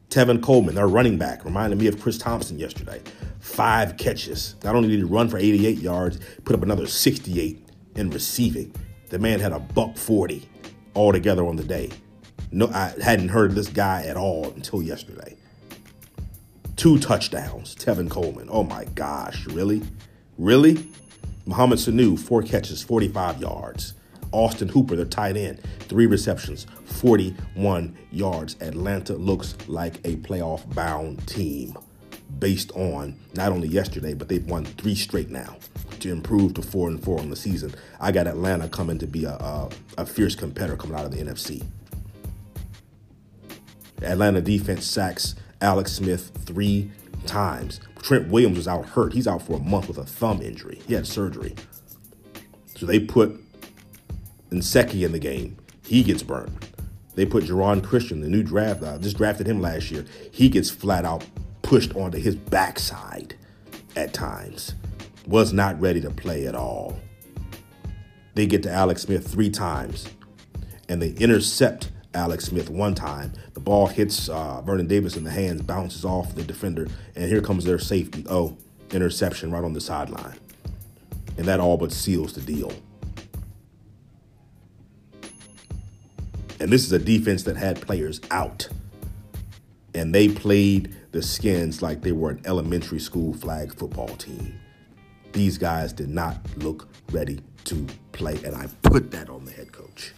Tevin 0.09 0.41
Coleman, 0.41 0.77
our 0.77 0.87
running 0.87 1.17
back, 1.17 1.43
reminded 1.43 1.79
me 1.79 1.87
of 1.87 1.99
Chris 1.99 2.17
Thompson 2.17 2.57
yesterday. 2.57 3.01
Five 3.41 3.97
catches. 3.97 4.55
Not 4.63 4.73
only 4.73 4.87
did 4.87 4.99
he 4.99 5.03
run 5.03 5.27
for 5.27 5.37
88 5.37 5.79
yards, 5.79 6.17
put 6.45 6.55
up 6.55 6.63
another 6.63 6.87
68 6.87 7.61
in 7.97 8.09
receiving. 8.09 8.73
The 9.09 9.19
man 9.19 9.41
had 9.41 9.51
a 9.51 9.59
buck 9.59 9.97
40 9.97 10.47
altogether 10.95 11.45
on 11.45 11.57
the 11.57 11.65
day. 11.65 11.91
No, 12.51 12.67
I 12.67 12.93
hadn't 13.01 13.29
heard 13.29 13.53
this 13.53 13.67
guy 13.67 14.03
at 14.03 14.15
all 14.17 14.45
until 14.45 14.81
yesterday. 14.81 15.35
Two 16.75 16.97
touchdowns, 16.99 17.75
Tevin 17.75 18.09
Coleman. 18.09 18.47
Oh 18.51 18.63
my 18.63 18.85
gosh, 18.85 19.45
really? 19.47 19.81
Really? 20.37 20.87
Mohamed 21.45 21.79
Sanu, 21.79 22.19
four 22.19 22.41
catches, 22.43 22.83
45 22.83 23.41
yards. 23.41 23.93
Austin 24.31 24.67
Hooper, 24.67 24.95
their 24.95 25.05
tight 25.05 25.37
end, 25.37 25.61
three 25.79 26.05
receptions, 26.05 26.67
41 26.85 27.97
yards. 28.11 28.57
Atlanta 28.61 29.13
looks 29.15 29.55
like 29.67 29.95
a 30.05 30.17
playoff 30.17 30.73
bound 30.75 31.25
team 31.27 31.77
based 32.39 32.71
on 32.73 33.17
not 33.35 33.51
only 33.51 33.67
yesterday, 33.67 34.13
but 34.13 34.27
they've 34.27 34.45
won 34.45 34.65
three 34.65 34.95
straight 34.95 35.29
now 35.29 35.57
to 35.99 36.11
improve 36.11 36.53
to 36.55 36.61
four 36.61 36.89
and 36.89 37.03
four 37.03 37.19
on 37.19 37.29
the 37.29 37.35
season. 37.35 37.73
I 37.99 38.11
got 38.11 38.27
Atlanta 38.27 38.67
coming 38.67 38.97
to 38.99 39.07
be 39.07 39.25
a, 39.25 39.31
a, 39.31 39.69
a 39.97 40.05
fierce 40.05 40.35
competitor 40.35 40.77
coming 40.77 40.97
out 40.97 41.05
of 41.05 41.11
the 41.11 41.23
NFC. 41.23 41.65
Atlanta 44.01 44.41
defense 44.41 44.85
sacks 44.85 45.35
Alex 45.61 45.93
Smith 45.93 46.31
three 46.45 46.91
times. 47.25 47.79
Trent 48.01 48.27
Williams 48.27 48.57
was 48.57 48.67
out 48.67 48.85
hurt. 48.85 49.13
He's 49.13 49.27
out 49.27 49.41
for 49.41 49.57
a 49.57 49.59
month 49.59 49.87
with 49.87 49.97
a 49.97 50.05
thumb 50.05 50.41
injury. 50.41 50.81
He 50.87 50.93
had 50.93 51.07
surgery. 51.07 51.55
So 52.75 52.85
they 52.85 52.99
put 52.99 53.39
Nsekhe 54.51 55.03
in 55.03 55.11
the 55.11 55.19
game. 55.19 55.57
He 55.85 56.03
gets 56.03 56.23
burned. 56.23 56.65
They 57.15 57.25
put 57.25 57.45
Geron 57.45 57.83
Christian, 57.83 58.21
the 58.21 58.29
new 58.29 58.43
draft, 58.43 58.83
uh, 58.83 58.99
just 58.99 59.17
drafted 59.17 59.47
him 59.47 59.59
last 59.59 59.89
year. 59.89 60.05
He 60.31 60.49
gets 60.49 60.69
flat 60.69 61.03
out 61.03 61.25
pushed 61.63 61.95
onto 61.95 62.17
his 62.17 62.35
backside 62.35 63.35
at 63.95 64.13
times. 64.13 64.73
Was 65.25 65.51
not 65.51 65.79
ready 65.81 65.99
to 66.01 66.09
play 66.09 66.47
at 66.47 66.55
all. 66.55 66.97
They 68.35 68.45
get 68.45 68.63
to 68.63 68.71
Alex 68.71 69.01
Smith 69.01 69.27
three 69.27 69.49
times, 69.49 70.07
and 70.87 71.01
they 71.01 71.09
intercept 71.13 71.91
Alex 72.13 72.45
Smith 72.45 72.69
one 72.69 72.95
time. 72.95 73.33
The 73.53 73.59
ball 73.59 73.87
hits 73.87 74.29
uh, 74.29 74.61
Vernon 74.61 74.87
Davis 74.87 75.17
in 75.17 75.23
the 75.23 75.31
hands, 75.31 75.61
bounces 75.61 76.05
off 76.05 76.35
the 76.35 76.43
defender, 76.43 76.87
and 77.15 77.29
here 77.29 77.41
comes 77.41 77.65
their 77.65 77.79
safety. 77.79 78.25
Oh, 78.29 78.57
interception 78.91 79.51
right 79.51 79.63
on 79.63 79.73
the 79.73 79.81
sideline. 79.81 80.37
And 81.37 81.45
that 81.45 81.59
all 81.59 81.77
but 81.77 81.91
seals 81.91 82.33
the 82.33 82.41
deal. 82.41 82.71
And 86.59 86.71
this 86.71 86.83
is 86.83 86.91
a 86.91 86.99
defense 86.99 87.43
that 87.43 87.55
had 87.55 87.81
players 87.81 88.19
out. 88.31 88.67
And 89.93 90.13
they 90.13 90.27
played 90.27 90.95
the 91.11 91.21
skins 91.21 91.81
like 91.81 92.01
they 92.01 92.11
were 92.11 92.31
an 92.31 92.41
elementary 92.45 92.99
school 92.99 93.33
flag 93.33 93.73
football 93.75 94.07
team. 94.07 94.59
These 95.33 95.57
guys 95.57 95.93
did 95.93 96.09
not 96.09 96.37
look 96.57 96.87
ready 97.11 97.39
to 97.65 97.85
play, 98.11 98.39
and 98.43 98.55
I 98.55 98.67
put 98.81 99.11
that 99.11 99.29
on 99.29 99.45
the 99.45 99.51
head 99.51 99.71
coach. 99.71 100.13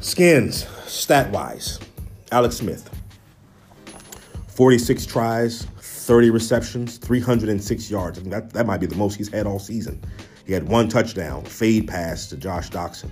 Skins, 0.00 0.64
stat 0.86 1.28
wise, 1.32 1.80
Alex 2.30 2.58
Smith, 2.58 2.88
46 4.46 5.06
tries, 5.06 5.64
30 5.80 6.30
receptions, 6.30 6.98
306 6.98 7.90
yards. 7.90 8.18
I 8.18 8.22
mean, 8.22 8.30
that, 8.30 8.52
that 8.52 8.64
might 8.64 8.78
be 8.78 8.86
the 8.86 8.94
most 8.94 9.16
he's 9.16 9.28
had 9.28 9.44
all 9.44 9.58
season. 9.58 10.00
He 10.46 10.52
had 10.52 10.68
one 10.68 10.88
touchdown, 10.88 11.44
fade 11.44 11.88
pass 11.88 12.28
to 12.28 12.36
Josh 12.36 12.70
Doctson. 12.70 13.10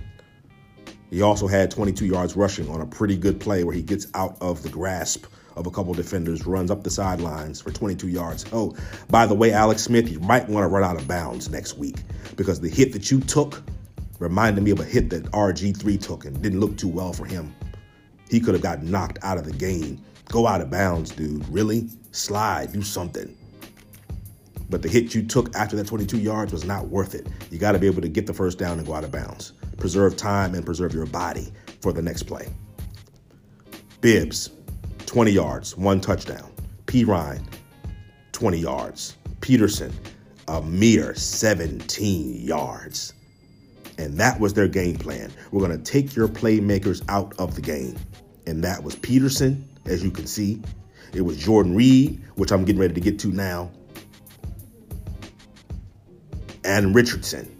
He 1.09 1.21
also 1.21 1.45
had 1.45 1.69
22 1.71 2.05
yards 2.05 2.37
rushing 2.37 2.69
on 2.69 2.79
a 2.79 2.85
pretty 2.85 3.17
good 3.17 3.37
play 3.37 3.65
where 3.65 3.75
he 3.75 3.81
gets 3.81 4.07
out 4.13 4.37
of 4.39 4.63
the 4.63 4.69
grasp 4.69 5.25
of 5.57 5.67
a 5.67 5.71
couple 5.71 5.93
defenders, 5.93 6.45
runs 6.45 6.71
up 6.71 6.83
the 6.83 6.89
sidelines 6.89 7.59
for 7.59 7.71
22 7.71 8.07
yards. 8.07 8.45
Oh, 8.53 8.73
by 9.09 9.25
the 9.25 9.35
way, 9.35 9.51
Alex 9.51 9.83
Smith, 9.83 10.09
you 10.09 10.21
might 10.21 10.47
want 10.47 10.63
to 10.63 10.69
run 10.69 10.85
out 10.85 10.95
of 10.95 11.05
bounds 11.05 11.49
next 11.49 11.77
week 11.77 11.97
because 12.37 12.61
the 12.61 12.69
hit 12.69 12.93
that 12.93 13.11
you 13.11 13.19
took 13.19 13.61
reminded 14.19 14.63
me 14.63 14.71
of 14.71 14.79
a 14.79 14.83
hit 14.83 15.09
that 15.11 15.23
RG3 15.31 16.01
took 16.01 16.25
and 16.25 16.41
didn't 16.41 16.59
look 16.59 16.77
too 16.77 16.87
well 16.87 17.13
for 17.13 17.25
him. 17.25 17.53
He 18.29 18.39
could 18.39 18.53
have 18.53 18.63
gotten 18.63 18.89
knocked 18.89 19.19
out 19.23 19.37
of 19.37 19.45
the 19.45 19.53
game. 19.53 20.03
Go 20.29 20.47
out 20.47 20.61
of 20.61 20.69
bounds, 20.69 21.11
dude. 21.11 21.47
Really? 21.49 21.89
Slide, 22.11 22.73
do 22.73 22.81
something. 22.81 23.35
But 24.69 24.81
the 24.81 24.89
hit 24.89 25.15
you 25.15 25.23
took 25.23 25.55
after 25.55 25.75
that 25.77 25.87
22 25.87 26.17
yards 26.17 26.51
was 26.51 26.65
not 26.65 26.87
worth 26.89 27.15
it. 27.15 27.27
You 27.51 27.57
got 27.57 27.71
to 27.71 27.79
be 27.79 27.87
able 27.87 28.01
to 28.01 28.09
get 28.09 28.27
the 28.27 28.33
first 28.33 28.57
down 28.57 28.77
and 28.77 28.85
go 28.85 28.93
out 28.93 29.05
of 29.05 29.11
bounds 29.11 29.53
preserve 29.77 30.17
time 30.17 30.55
and 30.55 30.65
preserve 30.65 30.93
your 30.93 31.05
body 31.05 31.47
for 31.81 31.93
the 31.93 32.01
next 32.01 32.23
play. 32.23 32.47
Bibbs, 34.01 34.51
20 35.05 35.31
yards, 35.31 35.77
one 35.77 36.01
touchdown. 36.01 36.51
Perine, 36.85 37.45
20 38.31 38.57
yards. 38.57 39.15
Peterson, 39.41 39.93
a 40.47 40.61
mere 40.61 41.15
17 41.15 42.41
yards. 42.41 43.13
And 43.97 44.17
that 44.17 44.39
was 44.39 44.53
their 44.53 44.67
game 44.67 44.97
plan. 44.97 45.31
We're 45.51 45.65
going 45.65 45.81
to 45.81 45.91
take 45.91 46.15
your 46.15 46.27
playmakers 46.27 47.03
out 47.09 47.33
of 47.39 47.55
the 47.55 47.61
game. 47.61 47.97
And 48.45 48.63
that 48.63 48.83
was 48.83 48.95
Peterson, 48.95 49.67
as 49.85 50.03
you 50.03 50.11
can 50.11 50.27
see. 50.27 50.61
It 51.13 51.21
was 51.21 51.37
Jordan 51.37 51.75
Reed, 51.75 52.21
which 52.35 52.51
I'm 52.51 52.63
getting 52.63 52.79
ready 52.79 52.93
to 52.93 53.01
get 53.01 53.19
to 53.19 53.29
now. 53.29 53.71
And 56.63 56.93
Richardson. 56.93 57.53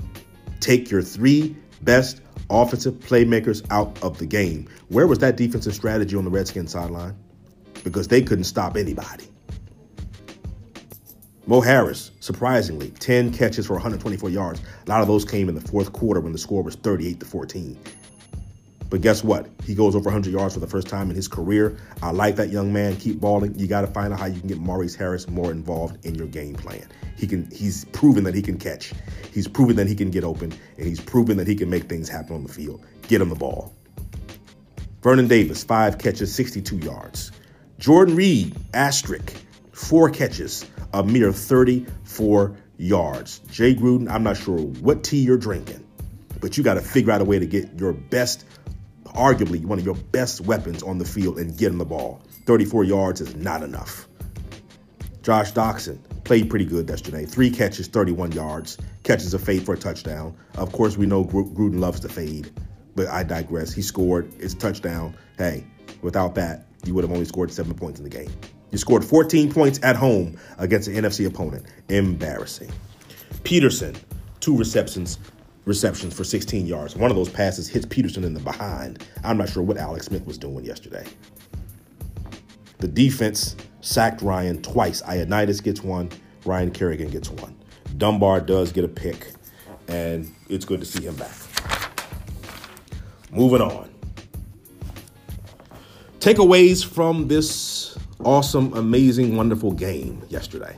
Take 0.59 0.91
your 0.91 1.01
three 1.01 1.55
best 1.81 2.21
offensive 2.49 2.95
playmakers 2.95 3.65
out 3.69 4.01
of 4.03 4.17
the 4.17 4.25
game. 4.25 4.67
Where 4.89 5.07
was 5.07 5.19
that 5.19 5.37
defensive 5.37 5.73
strategy 5.73 6.15
on 6.15 6.23
the 6.23 6.29
Redskins 6.29 6.71
sideline? 6.71 7.15
Because 7.83 8.07
they 8.07 8.21
couldn't 8.21 8.45
stop 8.45 8.75
anybody. 8.75 9.29
Mo 11.47 11.61
Harris, 11.61 12.11
surprisingly, 12.19 12.89
10 12.99 13.31
catches 13.31 13.65
for 13.65 13.73
124 13.73 14.29
yards. 14.29 14.61
A 14.85 14.89
lot 14.89 14.99
of 15.01 15.07
those 15.07 15.23
came 15.23 15.47
in 15.47 15.55
the 15.55 15.61
fourth 15.61 15.93
quarter 15.93 16.19
when 16.19 16.33
the 16.33 16.37
score 16.37 16.61
was 16.61 16.75
38 16.75 17.21
to 17.21 17.25
14. 17.25 17.79
But 18.89 18.99
guess 18.99 19.23
what? 19.23 19.47
He 19.63 19.73
goes 19.73 19.95
over 19.95 20.05
100 20.05 20.29
yards 20.33 20.55
for 20.55 20.59
the 20.59 20.67
first 20.67 20.89
time 20.89 21.09
in 21.09 21.15
his 21.15 21.29
career. 21.29 21.77
I 22.01 22.11
like 22.11 22.35
that 22.35 22.49
young 22.49 22.73
man. 22.73 22.97
Keep 22.97 23.21
balling. 23.21 23.57
You 23.57 23.65
got 23.65 23.81
to 23.81 23.87
find 23.87 24.11
out 24.11 24.19
how 24.19 24.25
you 24.25 24.41
can 24.41 24.49
get 24.49 24.57
Maurice 24.57 24.93
Harris 24.93 25.29
more 25.29 25.49
involved 25.49 26.05
in 26.05 26.15
your 26.15 26.27
game 26.27 26.55
plan. 26.55 26.85
He 27.15 27.27
can. 27.27 27.49
He's 27.49 27.85
proven 27.85 28.25
that 28.25 28.35
he 28.35 28.41
can 28.41 28.57
catch. 28.57 28.93
He's 29.33 29.47
proven 29.47 29.77
that 29.77 29.87
he 29.87 29.95
can 29.95 30.11
get 30.11 30.25
open, 30.25 30.51
and 30.77 30.85
he's 30.85 30.99
proven 30.99 31.37
that 31.37 31.47
he 31.47 31.55
can 31.55 31.69
make 31.69 31.87
things 31.87 32.09
happen 32.09 32.35
on 32.35 32.43
the 32.43 32.51
field. 32.51 32.83
Get 33.03 33.21
him 33.21 33.29
the 33.29 33.35
ball. 33.35 33.73
Vernon 35.01 35.29
Davis, 35.29 35.63
five 35.63 35.97
catches, 35.97 36.35
62 36.35 36.77
yards. 36.77 37.31
Jordan 37.79 38.17
Reed, 38.17 38.53
asterisk, 38.73 39.33
four 39.71 40.09
catches, 40.09 40.65
a 40.93 41.03
mere 41.03 41.31
34 41.31 42.57
yards. 42.77 43.39
Jay 43.51 43.75
Gruden, 43.75 44.09
I'm 44.09 44.23
not 44.23 44.37
sure 44.37 44.57
what 44.57 45.03
tea 45.03 45.19
you're 45.19 45.37
drinking, 45.37 45.85
but 46.39 46.57
you 46.57 46.63
got 46.63 46.75
to 46.75 46.81
figure 46.81 47.11
out 47.11 47.21
a 47.21 47.25
way 47.25 47.39
to 47.39 47.45
get 47.45 47.79
your 47.79 47.93
best 47.93 48.45
arguably 49.17 49.65
one 49.65 49.79
of 49.79 49.85
your 49.85 49.95
best 49.95 50.41
weapons 50.41 50.83
on 50.83 50.99
the 50.99 51.05
field 51.05 51.39
and 51.39 51.57
get 51.57 51.71
him 51.71 51.79
the 51.79 51.85
ball. 51.85 52.21
34 52.45 52.83
yards 52.83 53.19
is 53.19 53.35
not 53.35 53.63
enough. 53.63 54.07
Josh 55.23 55.51
Doctson 55.51 55.99
played 56.23 56.49
pretty 56.49 56.65
good 56.65 56.87
yesterday. 56.87 57.25
Three 57.25 57.49
catches, 57.49 57.87
31 57.87 58.31
yards. 58.31 58.77
Catches 59.03 59.33
a 59.33 59.39
fade 59.39 59.65
for 59.65 59.73
a 59.73 59.77
touchdown. 59.77 60.37
Of 60.55 60.71
course, 60.71 60.97
we 60.97 61.05
know 61.05 61.25
Gruden 61.25 61.79
loves 61.79 61.99
to 62.01 62.09
fade, 62.09 62.51
but 62.95 63.07
I 63.07 63.23
digress. 63.23 63.73
He 63.73 63.81
scored. 63.81 64.31
It's 64.39 64.53
touchdown. 64.53 65.17
Hey, 65.37 65.65
without 66.01 66.35
that, 66.35 66.67
you 66.85 66.93
would 66.93 67.03
have 67.03 67.11
only 67.11 67.25
scored 67.25 67.51
seven 67.51 67.73
points 67.73 67.99
in 67.99 68.03
the 68.03 68.09
game. 68.09 68.29
You 68.71 68.77
scored 68.77 69.05
14 69.05 69.51
points 69.51 69.79
at 69.83 69.95
home 69.95 70.37
against 70.57 70.87
an 70.87 70.95
NFC 70.95 71.25
opponent. 71.25 71.65
Embarrassing. 71.89 72.71
Peterson, 73.43 73.95
two 74.39 74.57
receptions, 74.57 75.19
receptions 75.65 76.13
for 76.13 76.23
16 76.23 76.65
yards. 76.65 76.95
One 76.95 77.09
of 77.09 77.15
those 77.15 77.29
passes 77.29 77.69
hits 77.69 77.85
Peterson 77.85 78.23
in 78.23 78.33
the 78.33 78.39
behind. 78.41 79.07
I'm 79.23 79.37
not 79.37 79.49
sure 79.49 79.63
what 79.63 79.77
Alex 79.77 80.07
Smith 80.07 80.25
was 80.25 80.37
doing 80.37 80.65
yesterday. 80.65 81.05
The 82.79 82.87
defense 82.87 83.55
sacked 83.81 84.21
Ryan 84.21 84.61
twice. 84.61 85.01
Ioannidis 85.01 85.63
gets 85.63 85.81
one, 85.81 86.09
Ryan 86.45 86.71
Kerrigan 86.71 87.09
gets 87.09 87.29
one. 87.29 87.55
Dunbar 87.97 88.41
does 88.41 88.71
get 88.71 88.83
a 88.83 88.89
pick, 88.89 89.31
and 89.87 90.31
it's 90.49 90.65
good 90.65 90.81
to 90.81 90.85
see 90.85 91.05
him 91.05 91.15
back. 91.15 91.33
Moving 93.31 93.61
on. 93.61 93.89
Takeaways 96.19 96.85
from 96.85 97.27
this 97.27 97.97
awesome, 98.23 98.73
amazing, 98.73 99.35
wonderful 99.35 99.71
game 99.71 100.23
yesterday. 100.29 100.77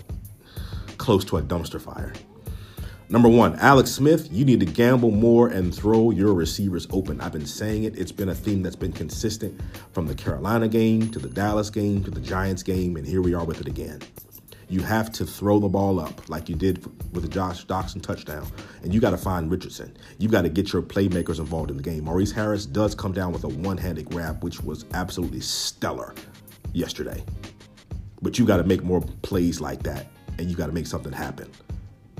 Close 0.98 1.24
to 1.26 1.36
a 1.38 1.42
dumpster 1.42 1.80
fire. 1.80 2.12
Number 3.08 3.28
one, 3.28 3.56
Alex 3.56 3.90
Smith, 3.90 4.28
you 4.30 4.44
need 4.44 4.60
to 4.60 4.66
gamble 4.66 5.10
more 5.10 5.48
and 5.48 5.74
throw 5.74 6.12
your 6.12 6.32
receivers 6.32 6.86
open. 6.90 7.20
I've 7.20 7.32
been 7.32 7.44
saying 7.44 7.82
it. 7.82 7.98
It's 7.98 8.12
been 8.12 8.28
a 8.28 8.34
theme 8.36 8.62
that's 8.62 8.76
been 8.76 8.92
consistent 8.92 9.60
from 9.92 10.06
the 10.06 10.14
Carolina 10.14 10.68
game 10.68 11.10
to 11.10 11.18
the 11.18 11.28
Dallas 11.28 11.70
game 11.70 12.04
to 12.04 12.10
the 12.12 12.20
Giants 12.20 12.62
game, 12.62 12.96
and 12.96 13.04
here 13.04 13.20
we 13.20 13.34
are 13.34 13.44
with 13.44 13.60
it 13.60 13.66
again. 13.66 14.00
You 14.68 14.82
have 14.82 15.10
to 15.14 15.26
throw 15.26 15.58
the 15.58 15.68
ball 15.68 15.98
up 15.98 16.28
like 16.28 16.48
you 16.48 16.54
did 16.54 16.86
with 17.12 17.24
the 17.24 17.28
Josh 17.28 17.66
Doctson 17.66 18.00
touchdown, 18.00 18.46
and 18.84 18.94
you 18.94 19.00
got 19.00 19.10
to 19.10 19.18
find 19.18 19.50
Richardson. 19.50 19.96
You 20.18 20.28
got 20.28 20.42
to 20.42 20.48
get 20.48 20.72
your 20.72 20.80
playmakers 20.80 21.40
involved 21.40 21.72
in 21.72 21.76
the 21.76 21.82
game. 21.82 22.04
Maurice 22.04 22.30
Harris 22.30 22.64
does 22.64 22.94
come 22.94 23.10
down 23.10 23.32
with 23.32 23.42
a 23.42 23.48
one-handed 23.48 24.08
grab, 24.08 24.44
which 24.44 24.62
was 24.62 24.84
absolutely 24.94 25.40
stellar 25.40 26.14
yesterday. 26.72 27.24
But 28.22 28.38
you 28.38 28.44
got 28.44 28.58
to 28.58 28.64
make 28.64 28.82
more 28.82 29.00
plays 29.22 29.60
like 29.60 29.82
that, 29.84 30.06
and 30.38 30.50
you 30.50 30.56
got 30.56 30.66
to 30.66 30.72
make 30.72 30.86
something 30.86 31.12
happen. 31.12 31.50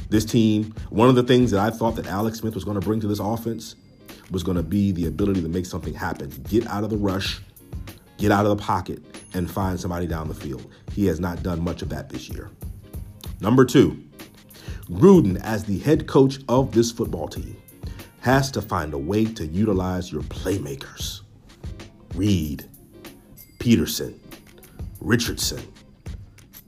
This 0.08 0.24
team, 0.24 0.74
one 0.90 1.08
of 1.08 1.14
the 1.14 1.22
things 1.22 1.50
that 1.52 1.60
I 1.60 1.70
thought 1.70 1.96
that 1.96 2.06
Alex 2.06 2.38
Smith 2.38 2.54
was 2.54 2.64
going 2.64 2.78
to 2.80 2.84
bring 2.84 3.00
to 3.00 3.06
this 3.06 3.20
offense 3.20 3.76
was 4.30 4.42
going 4.42 4.56
to 4.56 4.62
be 4.62 4.92
the 4.92 5.06
ability 5.06 5.42
to 5.42 5.48
make 5.48 5.66
something 5.66 5.94
happen. 5.94 6.30
Get 6.48 6.66
out 6.66 6.84
of 6.84 6.90
the 6.90 6.96
rush, 6.96 7.40
get 8.18 8.32
out 8.32 8.46
of 8.46 8.56
the 8.56 8.62
pocket, 8.62 9.02
and 9.34 9.50
find 9.50 9.78
somebody 9.78 10.06
down 10.06 10.28
the 10.28 10.34
field. 10.34 10.70
He 10.92 11.06
has 11.06 11.20
not 11.20 11.42
done 11.42 11.62
much 11.62 11.82
of 11.82 11.88
that 11.90 12.08
this 12.08 12.28
year. 12.28 12.50
Number 13.40 13.64
two, 13.64 14.02
Gruden, 14.90 15.40
as 15.42 15.64
the 15.64 15.78
head 15.78 16.06
coach 16.06 16.38
of 16.48 16.72
this 16.72 16.90
football 16.90 17.28
team, 17.28 17.56
has 18.20 18.50
to 18.50 18.60
find 18.60 18.92
a 18.92 18.98
way 18.98 19.24
to 19.24 19.46
utilize 19.46 20.12
your 20.12 20.22
playmakers. 20.22 21.20
Reed, 22.14 22.64
Peterson, 23.60 24.19
Richardson, 25.00 25.60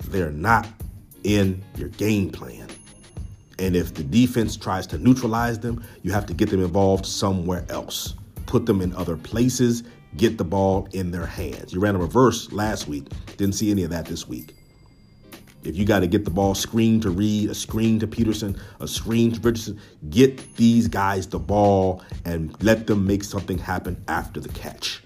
they're 0.09 0.31
not 0.31 0.67
in 1.25 1.63
your 1.77 1.89
game 1.91 2.31
plan. 2.31 2.69
And 3.59 3.77
if 3.77 3.95
the 3.95 4.03
defense 4.03 4.57
tries 4.57 4.87
to 4.89 4.99
neutralize 4.99 5.59
them, 5.61 5.85
you 6.03 6.13
have 6.13 6.27
to 6.27 6.35
get 6.35 6.51
them 6.51 6.63
involved 6.63 7.07
somewhere 7.07 7.65
else. 7.69 8.15
Put 8.47 8.67
them 8.67 8.81
in 8.81 8.95
other 8.97 9.17
places, 9.17 9.85
get 10.17 10.39
the 10.39 10.45
ball 10.45 10.89
in 10.93 11.11
their 11.11 11.27
hands. 11.27 11.73
You 11.73 11.81
ran 11.81 11.95
a 11.95 11.99
reverse 11.99 12.51
last 12.53 12.89
week, 12.89 13.07
didn't 13.37 13.55
see 13.55 13.71
any 13.71 13.85
of 13.85 13.91
that 13.91 14.07
this 14.07 14.29
week. 14.29 14.57
If 15.65 15.77
you 15.77 15.85
got 15.85 16.01
to 16.01 16.09
get 16.09 16.25
the 16.25 16.31
ball 16.31 16.57
screen 16.57 17.01
to 17.03 17.11
Reed, 17.11 17.51
a 17.51 17.55
screen 17.55 18.01
to 18.01 18.07
Peterson, 18.09 18.61
a 18.81 18.89
screen 18.89 19.31
to 19.31 19.41
Richardson, 19.41 19.81
get 20.11 20.57
these 20.57 20.89
guys 20.89 21.29
the 21.29 21.39
ball 21.39 22.03
and 22.25 22.61
let 22.65 22.89
them 22.89 23.07
make 23.07 23.23
something 23.23 23.59
happen 23.59 24.03
after 24.09 24.41
the 24.41 24.49
catch. 24.49 25.03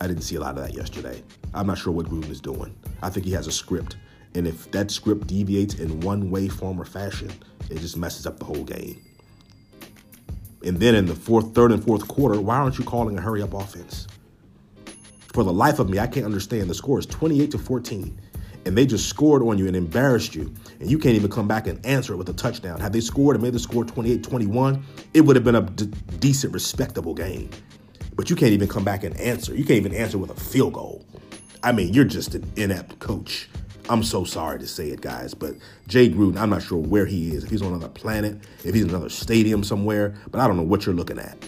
I 0.00 0.06
didn't 0.06 0.22
see 0.22 0.36
a 0.36 0.40
lot 0.40 0.56
of 0.56 0.64
that 0.64 0.74
yesterday. 0.74 1.22
I'm 1.54 1.66
not 1.66 1.78
sure 1.78 1.92
what 1.92 2.06
Gruden 2.06 2.30
is 2.30 2.40
doing. 2.40 2.74
I 3.02 3.10
think 3.10 3.26
he 3.26 3.32
has 3.32 3.46
a 3.46 3.52
script. 3.52 3.96
And 4.34 4.46
if 4.46 4.70
that 4.70 4.90
script 4.90 5.26
deviates 5.26 5.74
in 5.74 6.00
one 6.00 6.30
way, 6.30 6.48
form, 6.48 6.80
or 6.80 6.84
fashion, 6.84 7.30
it 7.70 7.78
just 7.78 7.96
messes 7.96 8.26
up 8.26 8.38
the 8.38 8.44
whole 8.44 8.64
game. 8.64 9.02
And 10.64 10.78
then 10.78 10.94
in 10.94 11.06
the 11.06 11.14
fourth, 11.14 11.54
third, 11.54 11.72
and 11.72 11.82
fourth 11.82 12.06
quarter, 12.06 12.40
why 12.40 12.56
aren't 12.56 12.78
you 12.78 12.84
calling 12.84 13.16
a 13.16 13.20
hurry 13.20 13.42
up 13.42 13.54
offense? 13.54 14.06
For 15.32 15.44
the 15.44 15.52
life 15.52 15.78
of 15.78 15.88
me, 15.88 15.98
I 15.98 16.06
can't 16.06 16.26
understand. 16.26 16.68
The 16.68 16.74
score 16.74 16.98
is 16.98 17.06
28 17.06 17.50
to 17.52 17.58
14 17.58 18.20
and 18.68 18.76
they 18.76 18.84
just 18.84 19.08
scored 19.08 19.42
on 19.42 19.56
you 19.56 19.66
and 19.66 19.74
embarrassed 19.74 20.34
you, 20.34 20.52
and 20.78 20.90
you 20.90 20.98
can't 20.98 21.14
even 21.14 21.30
come 21.30 21.48
back 21.48 21.66
and 21.66 21.84
answer 21.86 22.12
it 22.12 22.16
with 22.16 22.28
a 22.28 22.34
touchdown. 22.34 22.78
Had 22.78 22.92
they 22.92 23.00
scored 23.00 23.34
and 23.34 23.42
made 23.42 23.54
the 23.54 23.58
score 23.58 23.82
28 23.82 24.22
21, 24.22 24.84
it 25.14 25.22
would 25.22 25.36
have 25.36 25.44
been 25.44 25.54
a 25.54 25.62
d- 25.62 25.86
decent, 26.18 26.52
respectable 26.52 27.14
game. 27.14 27.48
But 28.18 28.28
you 28.28 28.34
can't 28.34 28.52
even 28.52 28.66
come 28.66 28.82
back 28.82 29.04
and 29.04 29.16
answer. 29.20 29.54
You 29.54 29.64
can't 29.64 29.78
even 29.78 29.94
answer 29.94 30.18
with 30.18 30.30
a 30.30 30.34
field 30.34 30.72
goal. 30.72 31.06
I 31.62 31.70
mean, 31.70 31.94
you're 31.94 32.04
just 32.04 32.34
an 32.34 32.50
inept 32.56 32.98
coach. 32.98 33.48
I'm 33.88 34.02
so 34.02 34.24
sorry 34.24 34.58
to 34.58 34.66
say 34.66 34.88
it, 34.88 35.00
guys, 35.00 35.34
but 35.34 35.54
Jay 35.86 36.10
Gruden, 36.10 36.36
I'm 36.36 36.50
not 36.50 36.64
sure 36.64 36.78
where 36.78 37.06
he 37.06 37.30
is. 37.30 37.44
If 37.44 37.50
he's 37.50 37.62
on 37.62 37.68
another 37.68 37.88
planet, 37.88 38.38
if 38.64 38.74
he's 38.74 38.82
in 38.82 38.90
another 38.90 39.08
stadium 39.08 39.62
somewhere, 39.62 40.16
but 40.32 40.40
I 40.40 40.48
don't 40.48 40.56
know 40.56 40.64
what 40.64 40.84
you're 40.84 40.96
looking 40.96 41.20
at. 41.20 41.38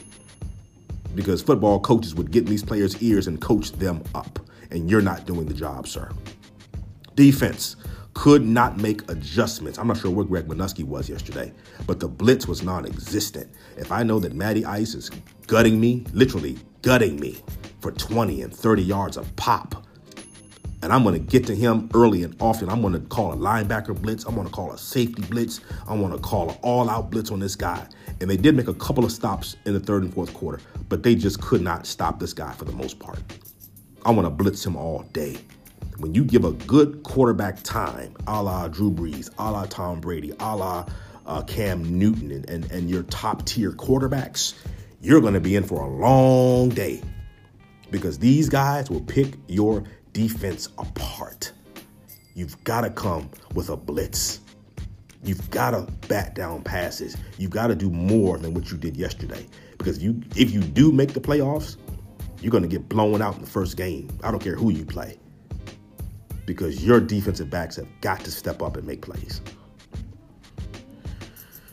Because 1.17 1.43
football 1.43 1.81
coaches 1.81 2.15
would 2.15 2.31
get 2.31 2.45
in 2.45 2.51
these 2.51 2.63
players' 2.63 3.03
ears 3.03 3.27
and 3.27 3.41
coach 3.41 3.73
them 3.73 4.05
up, 4.15 4.39
and 4.71 4.89
you're 4.89 5.03
not 5.03 5.27
doing 5.27 5.47
the 5.47 5.55
job, 5.55 5.89
sir. 5.89 6.09
Defense 7.17 7.75
could 8.21 8.45
not 8.45 8.77
make 8.77 9.11
adjustments. 9.11 9.79
I'm 9.79 9.87
not 9.87 9.97
sure 9.97 10.11
where 10.11 10.27
Greg 10.27 10.47
Manusky 10.47 10.85
was 10.85 11.09
yesterday, 11.09 11.55
but 11.87 12.01
the 12.01 12.07
blitz 12.07 12.47
was 12.47 12.63
non 12.63 12.85
existent. 12.85 13.51
If 13.79 13.91
I 13.91 14.03
know 14.03 14.21
that 14.21 14.35
Matty 14.35 14.63
Ice 14.63 14.93
is 14.93 15.11
gutting 15.47 15.81
me, 15.81 16.05
literally 16.13 16.59
gutting 16.83 17.19
me 17.19 17.39
for 17.81 17.93
20 17.93 18.43
and 18.43 18.55
30 18.55 18.83
yards 18.83 19.17
of 19.17 19.35
pop, 19.37 19.87
and 20.83 20.93
I'm 20.93 21.03
going 21.03 21.15
to 21.15 21.31
get 21.31 21.47
to 21.47 21.55
him 21.55 21.89
early 21.95 22.23
and 22.23 22.37
often. 22.43 22.69
I'm 22.69 22.83
going 22.83 22.93
to 22.93 23.01
call 23.01 23.33
a 23.33 23.37
linebacker 23.37 23.99
blitz. 23.99 24.27
I'm 24.27 24.35
going 24.35 24.47
to 24.47 24.53
call 24.53 24.71
a 24.71 24.77
safety 24.77 25.23
blitz. 25.23 25.63
I'm 25.89 26.01
going 26.01 26.13
to 26.13 26.19
call 26.19 26.51
an 26.51 26.59
all 26.61 26.91
out 26.91 27.11
blitz 27.11 27.31
on 27.31 27.41
this 27.41 27.57
guy. 27.57 27.89
And 28.21 28.29
they 28.29 28.37
did 28.37 28.55
make 28.55 28.69
a 28.69 28.75
couple 28.75 29.03
of 29.03 29.13
stops 29.13 29.57
in 29.65 29.73
the 29.73 29.81
third 29.81 30.03
and 30.03 30.13
fourth 30.13 30.35
quarter, 30.35 30.61
but 30.91 31.03
they 31.03 31.15
just 31.15 31.41
could 31.41 31.63
not 31.63 31.87
stop 31.87 32.21
this 32.21 32.35
guy 32.35 32.53
for 32.53 32.67
the 32.67 32.73
most 32.73 32.99
part. 32.99 33.19
I 34.05 34.11
want 34.11 34.27
to 34.27 34.31
blitz 34.31 34.65
him 34.67 34.77
all 34.77 35.05
day 35.15 35.39
when 36.01 36.15
you 36.15 36.25
give 36.25 36.45
a 36.45 36.53
good 36.53 37.03
quarterback 37.03 37.63
time, 37.63 38.17
a 38.27 38.43
la 38.43 38.69
Drew 38.69 38.91
Brees, 38.91 39.31
a 39.39 39.51
la 39.51 39.67
Tom 39.67 40.01
Brady, 40.01 40.33
a 40.41 40.57
la 40.57 40.87
uh, 41.27 41.43
Cam 41.43 41.99
Newton, 41.99 42.31
and, 42.33 42.49
and, 42.49 42.71
and 42.71 42.89
your 42.89 43.03
top 43.05 43.45
tier 43.45 43.73
quarterbacks, 43.73 44.55
you're 45.03 45.21
going 45.21 45.35
to 45.35 45.41
be 45.41 45.57
in 45.57 45.63
for 45.63 45.83
a 45.83 45.89
long 45.89 46.71
day 46.71 47.03
because 47.91 48.19
these 48.19 48.49
guys 48.49 48.91
will 48.91 49.03
pick 49.03 49.35
your 49.47 49.85
defense 50.15 50.69
apart. 50.79 51.53
You've 52.35 52.63
got 52.65 52.83
to 52.83 52.91
come 52.91 53.29
with 53.55 53.69
a 53.69 53.77
blitz. 53.77 54.41
You've 55.23 55.51
got 55.51 55.73
to 55.73 55.87
bat 56.09 56.35
down 56.35 56.63
passes. 56.63 57.15
You've 57.37 57.51
got 57.51 57.67
to 57.67 57.75
do 57.75 57.91
more 57.91 58.39
than 58.39 58.55
what 58.55 58.71
you 58.71 58.79
did 58.79 58.97
yesterday. 58.97 59.47
Because 59.77 60.03
you, 60.03 60.23
if 60.35 60.51
you 60.51 60.61
do 60.61 60.93
make 60.93 61.13
the 61.13 61.21
playoffs, 61.21 61.77
you're 62.41 62.51
going 62.51 62.63
to 62.63 62.69
get 62.69 62.89
blown 62.89 63.21
out 63.21 63.35
in 63.35 63.43
the 63.43 63.47
first 63.47 63.77
game. 63.77 64.09
I 64.25 64.31
don't 64.31 64.43
care 64.43 64.55
who 64.55 64.71
you 64.71 64.87
play 64.87 65.19
because 66.51 66.85
your 66.85 66.99
defensive 66.99 67.49
backs 67.49 67.77
have 67.77 67.87
got 68.01 68.19
to 68.25 68.31
step 68.33 68.61
up 68.61 68.77
and 68.77 68.85
make 68.85 69.03
plays. 69.03 69.41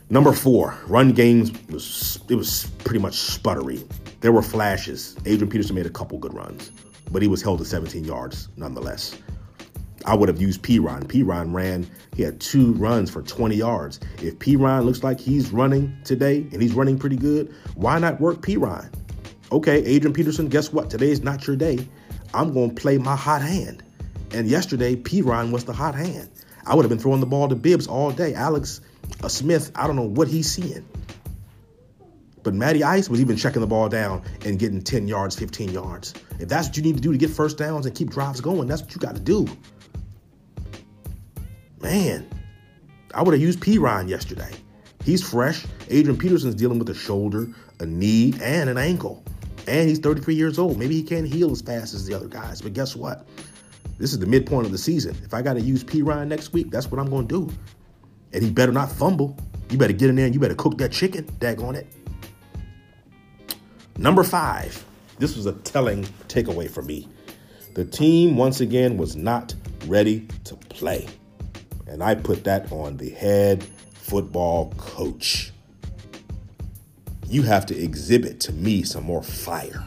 Number 0.08 0.32
four, 0.32 0.78
run 0.86 1.10
games 1.10 1.50
was 1.68 2.20
it 2.28 2.36
was 2.36 2.70
pretty 2.84 3.00
much 3.00 3.14
sputtery. 3.14 3.84
There 4.20 4.30
were 4.30 4.40
flashes. 4.40 5.16
Adrian 5.26 5.50
Peterson 5.50 5.74
made 5.74 5.86
a 5.86 5.90
couple 5.90 6.16
good 6.18 6.32
runs, 6.32 6.70
but 7.10 7.22
he 7.22 7.28
was 7.28 7.42
held 7.42 7.58
to 7.58 7.64
17 7.64 8.04
yards 8.04 8.50
nonetheless. 8.56 9.18
I 10.04 10.14
would 10.14 10.28
have 10.28 10.40
used 10.40 10.62
Perine. 10.62 11.02
Perine 11.08 11.52
ran, 11.52 11.84
he 12.14 12.22
had 12.22 12.40
two 12.40 12.72
runs 12.74 13.10
for 13.10 13.20
20 13.20 13.56
yards. 13.56 13.98
If 14.22 14.38
Perine 14.38 14.84
looks 14.84 15.02
like 15.02 15.18
he's 15.18 15.50
running 15.50 15.92
today 16.04 16.46
and 16.52 16.62
he's 16.62 16.72
running 16.72 17.00
pretty 17.00 17.16
good, 17.16 17.52
why 17.74 17.98
not 17.98 18.20
work 18.20 18.42
Perine? 18.42 18.94
Okay, 19.50 19.84
Adrian 19.84 20.14
Peterson, 20.14 20.48
guess 20.48 20.72
what? 20.72 20.88
Today 20.88 21.10
is 21.10 21.24
not 21.24 21.48
your 21.48 21.56
day. 21.56 21.84
I'm 22.32 22.52
going 22.54 22.76
to 22.76 22.80
play 22.80 22.96
my 22.96 23.16
hot 23.16 23.42
hand. 23.42 23.82
And 24.32 24.48
yesterday, 24.48 24.94
Perine 24.96 25.50
was 25.50 25.64
the 25.64 25.72
hot 25.72 25.94
hand. 25.94 26.30
I 26.66 26.74
would 26.74 26.82
have 26.82 26.90
been 26.90 26.98
throwing 26.98 27.20
the 27.20 27.26
ball 27.26 27.48
to 27.48 27.54
Bibbs 27.54 27.86
all 27.86 28.10
day. 28.10 28.34
Alex 28.34 28.80
uh, 29.22 29.28
Smith, 29.28 29.72
I 29.74 29.86
don't 29.86 29.96
know 29.96 30.02
what 30.02 30.28
he's 30.28 30.50
seeing. 30.50 30.86
But 32.42 32.54
Matty 32.54 32.84
Ice 32.84 33.08
was 33.08 33.20
even 33.20 33.36
checking 33.36 33.60
the 33.60 33.66
ball 33.66 33.88
down 33.88 34.22
and 34.44 34.58
getting 34.58 34.82
10 34.82 35.08
yards, 35.08 35.36
15 35.36 35.70
yards. 35.70 36.14
If 36.38 36.48
that's 36.48 36.68
what 36.68 36.76
you 36.76 36.82
need 36.82 36.96
to 36.96 37.00
do 37.00 37.12
to 37.12 37.18
get 37.18 37.30
first 37.30 37.58
downs 37.58 37.86
and 37.86 37.94
keep 37.94 38.10
drives 38.10 38.40
going, 38.40 38.68
that's 38.68 38.82
what 38.82 38.94
you 38.94 39.00
got 39.00 39.14
to 39.14 39.20
do. 39.20 39.46
Man, 41.80 42.28
I 43.14 43.22
would 43.22 43.34
have 43.34 43.42
used 43.42 43.60
Perine 43.60 44.08
yesterday. 44.08 44.52
He's 45.04 45.28
fresh. 45.28 45.64
Adrian 45.88 46.18
Peterson's 46.18 46.54
dealing 46.54 46.78
with 46.78 46.88
a 46.90 46.94
shoulder, 46.94 47.48
a 47.80 47.86
knee, 47.86 48.34
and 48.42 48.68
an 48.68 48.78
ankle. 48.78 49.22
And 49.66 49.88
he's 49.88 49.98
33 49.98 50.34
years 50.34 50.58
old. 50.58 50.78
Maybe 50.78 50.94
he 50.94 51.02
can't 51.02 51.26
heal 51.26 51.50
as 51.50 51.62
fast 51.62 51.94
as 51.94 52.06
the 52.06 52.14
other 52.14 52.28
guys. 52.28 52.60
But 52.60 52.72
guess 52.72 52.96
what? 52.96 53.26
This 53.98 54.12
is 54.12 54.20
the 54.20 54.26
midpoint 54.26 54.66
of 54.66 54.72
the 54.72 54.78
season. 54.78 55.16
If 55.24 55.34
I 55.34 55.42
got 55.42 55.54
to 55.54 55.60
use 55.60 55.82
Perine 55.82 56.28
next 56.28 56.52
week, 56.52 56.70
that's 56.70 56.90
what 56.90 57.00
I'm 57.00 57.10
going 57.10 57.26
to 57.26 57.46
do. 57.46 57.54
And 58.32 58.42
he 58.42 58.50
better 58.50 58.72
not 58.72 58.90
fumble. 58.90 59.36
You 59.70 59.78
better 59.78 59.92
get 59.92 60.08
in 60.08 60.16
there 60.16 60.24
and 60.26 60.34
you 60.34 60.40
better 60.40 60.54
cook 60.54 60.78
that 60.78 60.92
chicken. 60.92 61.28
Dag 61.40 61.60
on 61.60 61.74
it. 61.74 61.86
Number 63.96 64.22
five. 64.22 64.84
This 65.18 65.36
was 65.36 65.46
a 65.46 65.52
telling 65.52 66.04
takeaway 66.28 66.70
for 66.70 66.82
me. 66.82 67.08
The 67.74 67.84
team, 67.84 68.36
once 68.36 68.60
again, 68.60 68.96
was 68.96 69.16
not 69.16 69.54
ready 69.86 70.28
to 70.44 70.54
play. 70.56 71.08
And 71.88 72.02
I 72.02 72.14
put 72.14 72.44
that 72.44 72.70
on 72.70 72.96
the 72.96 73.10
head 73.10 73.64
football 73.94 74.72
coach. 74.76 75.52
You 77.26 77.42
have 77.42 77.66
to 77.66 77.76
exhibit 77.76 78.40
to 78.40 78.52
me 78.52 78.84
some 78.84 79.04
more 79.04 79.22
fire. 79.22 79.86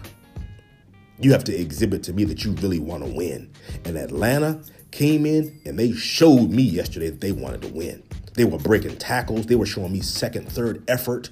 You 1.19 1.31
have 1.31 1.43
to 1.45 1.55
exhibit 1.55 2.03
to 2.03 2.13
me 2.13 2.23
that 2.25 2.43
you 2.43 2.51
really 2.53 2.79
want 2.79 3.05
to 3.05 3.11
win. 3.11 3.50
And 3.85 3.97
Atlanta 3.97 4.61
came 4.91 5.25
in 5.25 5.59
and 5.65 5.79
they 5.79 5.91
showed 5.93 6.49
me 6.49 6.63
yesterday 6.63 7.09
that 7.09 7.21
they 7.21 7.31
wanted 7.31 7.61
to 7.63 7.69
win. 7.69 8.03
They 8.33 8.45
were 8.45 8.57
breaking 8.57 8.97
tackles, 8.97 9.45
they 9.47 9.55
were 9.55 9.65
showing 9.65 9.91
me 9.91 10.01
second, 10.01 10.49
third 10.49 10.83
effort. 10.87 11.29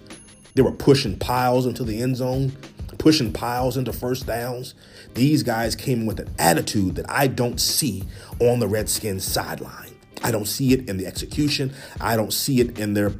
They 0.56 0.62
were 0.62 0.71
pushing 0.71 1.17
piles 1.17 1.65
into 1.65 1.84
the 1.84 2.02
end 2.02 2.17
zone, 2.17 2.52
pushing 2.97 3.32
piles 3.32 3.78
into 3.78 3.93
first 3.93 4.25
downs. 4.25 4.73
These 5.13 5.43
guys 5.43 5.75
came 5.75 6.06
with 6.06 6.19
an 6.19 6.30
attitude 6.38 6.95
that 6.95 7.10
I 7.10 7.28
don't 7.28 7.62
see 7.62 8.04
on 8.39 8.60
the 8.60 8.67
Redskins 8.67 9.23
sideline. 9.23 9.93
I 10.23 10.32
don't 10.32 10.47
see 10.47 10.73
it 10.73 10.89
in 10.89 10.97
the 10.97 11.06
execution. 11.06 11.73
I 12.02 12.15
don't 12.15 12.34
see 12.34 12.60
it 12.60 12.78
in 12.78 12.93
their 12.93 13.13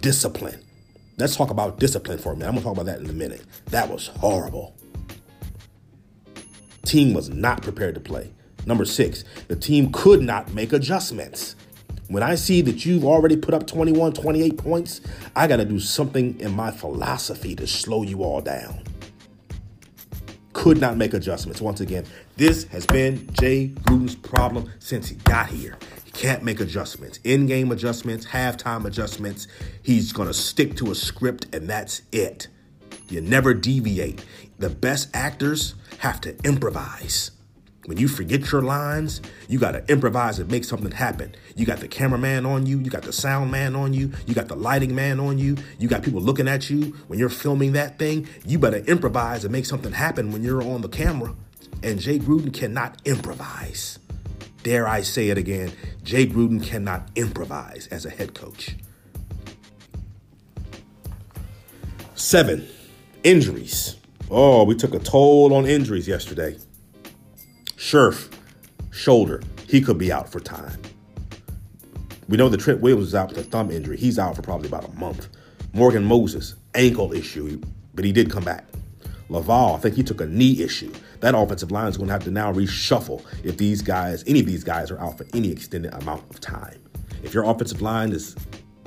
discipline. 0.00 0.62
Let's 1.18 1.36
talk 1.36 1.50
about 1.50 1.78
discipline 1.78 2.18
for 2.18 2.32
a 2.32 2.36
minute. 2.36 2.48
I'm 2.48 2.54
going 2.54 2.62
to 2.62 2.68
talk 2.68 2.74
about 2.74 2.86
that 2.86 3.00
in 3.00 3.10
a 3.10 3.12
minute. 3.12 3.42
That 3.66 3.88
was 3.88 4.08
horrible 4.08 4.76
team 6.84 7.14
was 7.14 7.28
not 7.28 7.62
prepared 7.62 7.94
to 7.94 8.00
play. 8.00 8.32
Number 8.66 8.84
six, 8.84 9.24
the 9.48 9.56
team 9.56 9.90
could 9.92 10.22
not 10.22 10.52
make 10.54 10.72
adjustments. 10.72 11.56
When 12.08 12.22
I 12.22 12.34
see 12.34 12.60
that 12.62 12.84
you've 12.84 13.04
already 13.04 13.36
put 13.36 13.54
up 13.54 13.66
21, 13.66 14.12
28 14.12 14.58
points, 14.58 15.00
I 15.34 15.46
got 15.46 15.56
to 15.56 15.64
do 15.64 15.80
something 15.80 16.38
in 16.40 16.54
my 16.54 16.70
philosophy 16.70 17.56
to 17.56 17.66
slow 17.66 18.02
you 18.02 18.22
all 18.22 18.40
down. 18.40 18.82
Could 20.52 20.78
not 20.78 20.96
make 20.96 21.14
adjustments. 21.14 21.60
Once 21.60 21.80
again, 21.80 22.04
this 22.36 22.64
has 22.64 22.86
been 22.86 23.32
Jay 23.32 23.68
Gruden's 23.84 24.14
problem 24.14 24.70
since 24.78 25.08
he 25.08 25.16
got 25.16 25.48
here. 25.48 25.78
He 26.04 26.10
can't 26.10 26.42
make 26.42 26.60
adjustments, 26.60 27.18
in 27.24 27.46
game 27.46 27.72
adjustments, 27.72 28.26
halftime 28.26 28.84
adjustments. 28.84 29.48
He's 29.82 30.12
going 30.12 30.28
to 30.28 30.34
stick 30.34 30.76
to 30.76 30.90
a 30.90 30.94
script, 30.94 31.46
and 31.54 31.68
that's 31.68 32.02
it. 32.12 32.48
You 33.08 33.22
never 33.22 33.54
deviate. 33.54 34.24
The 34.58 34.70
best 34.70 35.08
actors 35.14 35.74
have 35.98 36.20
to 36.22 36.36
improvise. 36.44 37.30
When 37.86 37.98
you 37.98 38.06
forget 38.06 38.52
your 38.52 38.62
lines, 38.62 39.20
you 39.48 39.58
got 39.58 39.72
to 39.72 39.84
improvise 39.92 40.38
and 40.38 40.48
make 40.48 40.64
something 40.64 40.92
happen. 40.92 41.34
You 41.56 41.66
got 41.66 41.80
the 41.80 41.88
cameraman 41.88 42.46
on 42.46 42.64
you, 42.64 42.78
you 42.78 42.90
got 42.90 43.02
the 43.02 43.12
sound 43.12 43.50
man 43.50 43.74
on 43.74 43.92
you, 43.92 44.12
you 44.26 44.34
got 44.34 44.46
the 44.46 44.54
lighting 44.54 44.94
man 44.94 45.18
on 45.18 45.38
you, 45.38 45.56
you 45.80 45.88
got 45.88 46.04
people 46.04 46.20
looking 46.20 46.46
at 46.46 46.70
you 46.70 46.96
when 47.08 47.18
you're 47.18 47.28
filming 47.28 47.72
that 47.72 47.98
thing. 47.98 48.28
You 48.46 48.60
better 48.60 48.78
improvise 48.78 49.42
and 49.44 49.50
make 49.50 49.66
something 49.66 49.92
happen 49.92 50.30
when 50.30 50.44
you're 50.44 50.62
on 50.62 50.82
the 50.82 50.88
camera. 50.88 51.34
And 51.82 51.98
Jay 51.98 52.20
Gruden 52.20 52.54
cannot 52.54 53.02
improvise. 53.04 53.98
Dare 54.62 54.86
I 54.86 55.02
say 55.02 55.30
it 55.30 55.38
again? 55.38 55.72
Jay 56.04 56.24
Gruden 56.24 56.62
cannot 56.62 57.10
improvise 57.16 57.88
as 57.88 58.06
a 58.06 58.10
head 58.10 58.32
coach. 58.32 58.76
Seven, 62.14 62.68
injuries. 63.24 63.96
Oh, 64.34 64.64
we 64.64 64.74
took 64.74 64.94
a 64.94 64.98
toll 64.98 65.52
on 65.52 65.66
injuries 65.66 66.08
yesterday. 66.08 66.56
Scherff, 67.76 68.30
shoulder, 68.90 69.42
he 69.68 69.82
could 69.82 69.98
be 69.98 70.10
out 70.10 70.32
for 70.32 70.40
time. 70.40 70.80
We 72.30 72.38
know 72.38 72.48
that 72.48 72.58
Trent 72.58 72.80
Williams 72.80 73.08
is 73.08 73.14
out 73.14 73.28
with 73.28 73.36
a 73.36 73.42
thumb 73.42 73.70
injury. 73.70 73.98
He's 73.98 74.18
out 74.18 74.34
for 74.34 74.40
probably 74.40 74.68
about 74.68 74.88
a 74.88 74.92
month. 74.92 75.28
Morgan 75.74 76.02
Moses, 76.02 76.54
ankle 76.74 77.12
issue, 77.12 77.60
but 77.92 78.06
he 78.06 78.12
did 78.12 78.30
come 78.30 78.42
back. 78.42 78.64
Laval, 79.28 79.74
I 79.74 79.78
think 79.78 79.96
he 79.96 80.02
took 80.02 80.22
a 80.22 80.26
knee 80.26 80.62
issue. 80.62 80.90
That 81.20 81.34
offensive 81.34 81.70
line 81.70 81.88
is 81.88 81.98
going 81.98 82.06
to 82.06 82.14
have 82.14 82.24
to 82.24 82.30
now 82.30 82.54
reshuffle 82.54 83.22
if 83.44 83.58
these 83.58 83.82
guys, 83.82 84.24
any 84.26 84.40
of 84.40 84.46
these 84.46 84.64
guys, 84.64 84.90
are 84.90 84.98
out 84.98 85.18
for 85.18 85.26
any 85.34 85.52
extended 85.52 85.92
amount 85.92 86.22
of 86.30 86.40
time. 86.40 86.80
If 87.22 87.34
your 87.34 87.44
offensive 87.44 87.82
line 87.82 88.12
is 88.12 88.34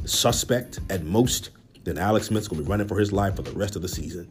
suspect 0.06 0.80
at 0.90 1.04
most, 1.04 1.52
then 1.84 2.00
Alex 2.00 2.26
Smith's 2.26 2.48
going 2.48 2.64
to 2.64 2.66
be 2.66 2.72
running 2.72 2.88
for 2.88 2.98
his 2.98 3.14
life 3.14 3.36
for 3.36 3.44
the 3.44 3.52
rest 3.52 3.76
of 3.76 3.84
the 3.84 3.88
season. 3.88 4.28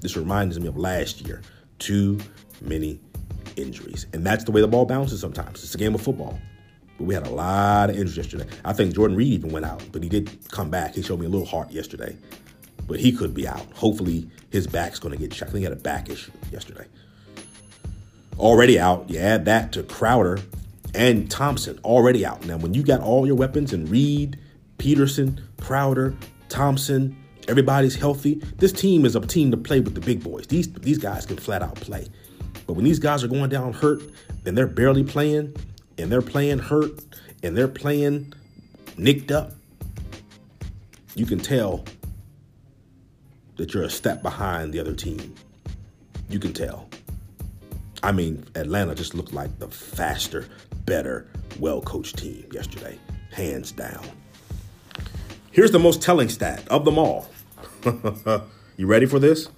This 0.00 0.16
reminds 0.16 0.58
me 0.58 0.66
of 0.66 0.76
last 0.76 1.26
year. 1.26 1.42
Too 1.78 2.18
many 2.60 3.00
injuries. 3.56 4.06
And 4.12 4.24
that's 4.24 4.44
the 4.44 4.52
way 4.52 4.60
the 4.60 4.68
ball 4.68 4.86
bounces 4.86 5.20
sometimes. 5.20 5.62
It's 5.62 5.74
a 5.74 5.78
game 5.78 5.94
of 5.94 6.02
football. 6.02 6.38
But 6.98 7.04
we 7.04 7.14
had 7.14 7.26
a 7.26 7.30
lot 7.30 7.90
of 7.90 7.96
injuries 7.96 8.16
yesterday. 8.16 8.46
I 8.64 8.72
think 8.72 8.94
Jordan 8.94 9.16
Reed 9.16 9.32
even 9.32 9.50
went 9.50 9.66
out, 9.66 9.82
but 9.92 10.02
he 10.02 10.08
did 10.08 10.30
come 10.50 10.70
back. 10.70 10.94
He 10.94 11.02
showed 11.02 11.20
me 11.20 11.26
a 11.26 11.28
little 11.28 11.46
heart 11.46 11.70
yesterday. 11.70 12.16
But 12.86 13.00
he 13.00 13.12
could 13.12 13.34
be 13.34 13.46
out. 13.46 13.66
Hopefully 13.74 14.28
his 14.50 14.66
back's 14.66 14.98
going 14.98 15.12
to 15.12 15.18
get 15.18 15.30
checked. 15.30 15.50
I 15.50 15.52
think 15.52 15.58
he 15.60 15.64
had 15.64 15.72
a 15.72 15.76
back 15.76 16.08
issue 16.10 16.32
yesterday. 16.50 16.86
Already 18.38 18.80
out. 18.80 19.08
You 19.08 19.18
add 19.18 19.44
that 19.44 19.72
to 19.72 19.82
Crowder 19.82 20.38
and 20.94 21.30
Thompson 21.30 21.78
already 21.84 22.26
out. 22.26 22.44
Now, 22.46 22.56
when 22.56 22.74
you 22.74 22.82
got 22.82 23.00
all 23.00 23.26
your 23.26 23.36
weapons 23.36 23.72
and 23.72 23.88
Reed, 23.88 24.38
Peterson, 24.78 25.40
Crowder, 25.60 26.16
Thompson, 26.48 27.16
everybody's 27.50 27.96
healthy. 27.96 28.34
This 28.58 28.72
team 28.72 29.04
is 29.04 29.16
a 29.16 29.20
team 29.20 29.50
to 29.50 29.56
play 29.56 29.80
with 29.80 29.94
the 29.94 30.00
big 30.00 30.22
boys. 30.22 30.46
These 30.46 30.72
these 30.74 30.98
guys 30.98 31.26
can 31.26 31.36
flat 31.36 31.62
out 31.62 31.74
play. 31.74 32.06
But 32.66 32.74
when 32.74 32.84
these 32.84 33.00
guys 33.00 33.24
are 33.24 33.28
going 33.28 33.50
down 33.50 33.72
hurt 33.72 34.02
and 34.46 34.56
they're 34.56 34.68
barely 34.68 35.02
playing 35.02 35.56
and 35.98 36.10
they're 36.10 36.22
playing 36.22 36.60
hurt 36.60 36.92
and 37.42 37.56
they're 37.56 37.68
playing 37.68 38.32
nicked 38.96 39.32
up, 39.32 39.52
you 41.16 41.26
can 41.26 41.40
tell 41.40 41.84
that 43.56 43.74
you're 43.74 43.82
a 43.82 43.90
step 43.90 44.22
behind 44.22 44.72
the 44.72 44.78
other 44.78 44.94
team. 44.94 45.34
You 46.28 46.38
can 46.38 46.52
tell. 46.52 46.88
I 48.02 48.12
mean, 48.12 48.46
Atlanta 48.54 48.94
just 48.94 49.14
looked 49.14 49.34
like 49.34 49.58
the 49.58 49.68
faster, 49.68 50.46
better, 50.86 51.26
well 51.58 51.82
coached 51.82 52.16
team 52.18 52.46
yesterday, 52.52 52.98
hands 53.32 53.72
down. 53.72 54.06
Here's 55.50 55.72
the 55.72 55.80
most 55.80 56.00
telling 56.00 56.28
stat 56.28 56.62
of 56.68 56.84
them 56.84 56.96
all. 56.96 57.28
you 58.76 58.86
ready 58.86 59.06
for 59.06 59.18
this? 59.18 59.48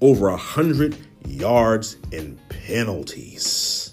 Over 0.00 0.28
a 0.28 0.36
hundred 0.36 0.96
yards 1.26 1.96
in 2.12 2.38
penalties. 2.48 3.90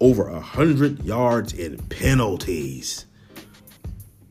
Over 0.00 0.28
a 0.28 0.40
hundred 0.40 1.02
yards 1.04 1.52
in 1.52 1.78
penalties. 1.88 3.06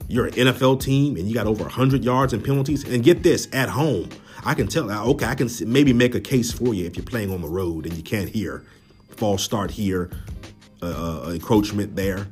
You're 0.08 0.28
an 0.28 0.34
NFL 0.34 0.82
team 0.82 1.16
and 1.16 1.28
you 1.28 1.34
got 1.34 1.48
over 1.48 1.64
100 1.64 2.04
yards 2.04 2.32
in 2.34 2.42
penalties. 2.42 2.84
And 2.84 3.04
get 3.04 3.24
this, 3.24 3.48
at 3.52 3.70
home, 3.70 4.10
I 4.44 4.54
can 4.54 4.68
tell, 4.68 4.92
okay, 4.92 5.26
I 5.26 5.34
can 5.34 5.50
maybe 5.66 5.94
make 5.94 6.14
a 6.14 6.20
case 6.20 6.52
for 6.52 6.76
you 6.76 6.86
if 6.86 6.96
you're 6.96 7.06
playing 7.06 7.34
on 7.34 7.42
the 7.42 7.48
road 7.48 7.88
and 7.88 7.96
you 7.96 8.04
can't 8.04 8.30
hear. 8.30 8.64
False 9.10 9.44
start 9.44 9.72
here, 9.72 10.12
uh, 10.84 11.24
uh 11.26 11.32
encroachment 11.32 11.96
there 11.96 12.28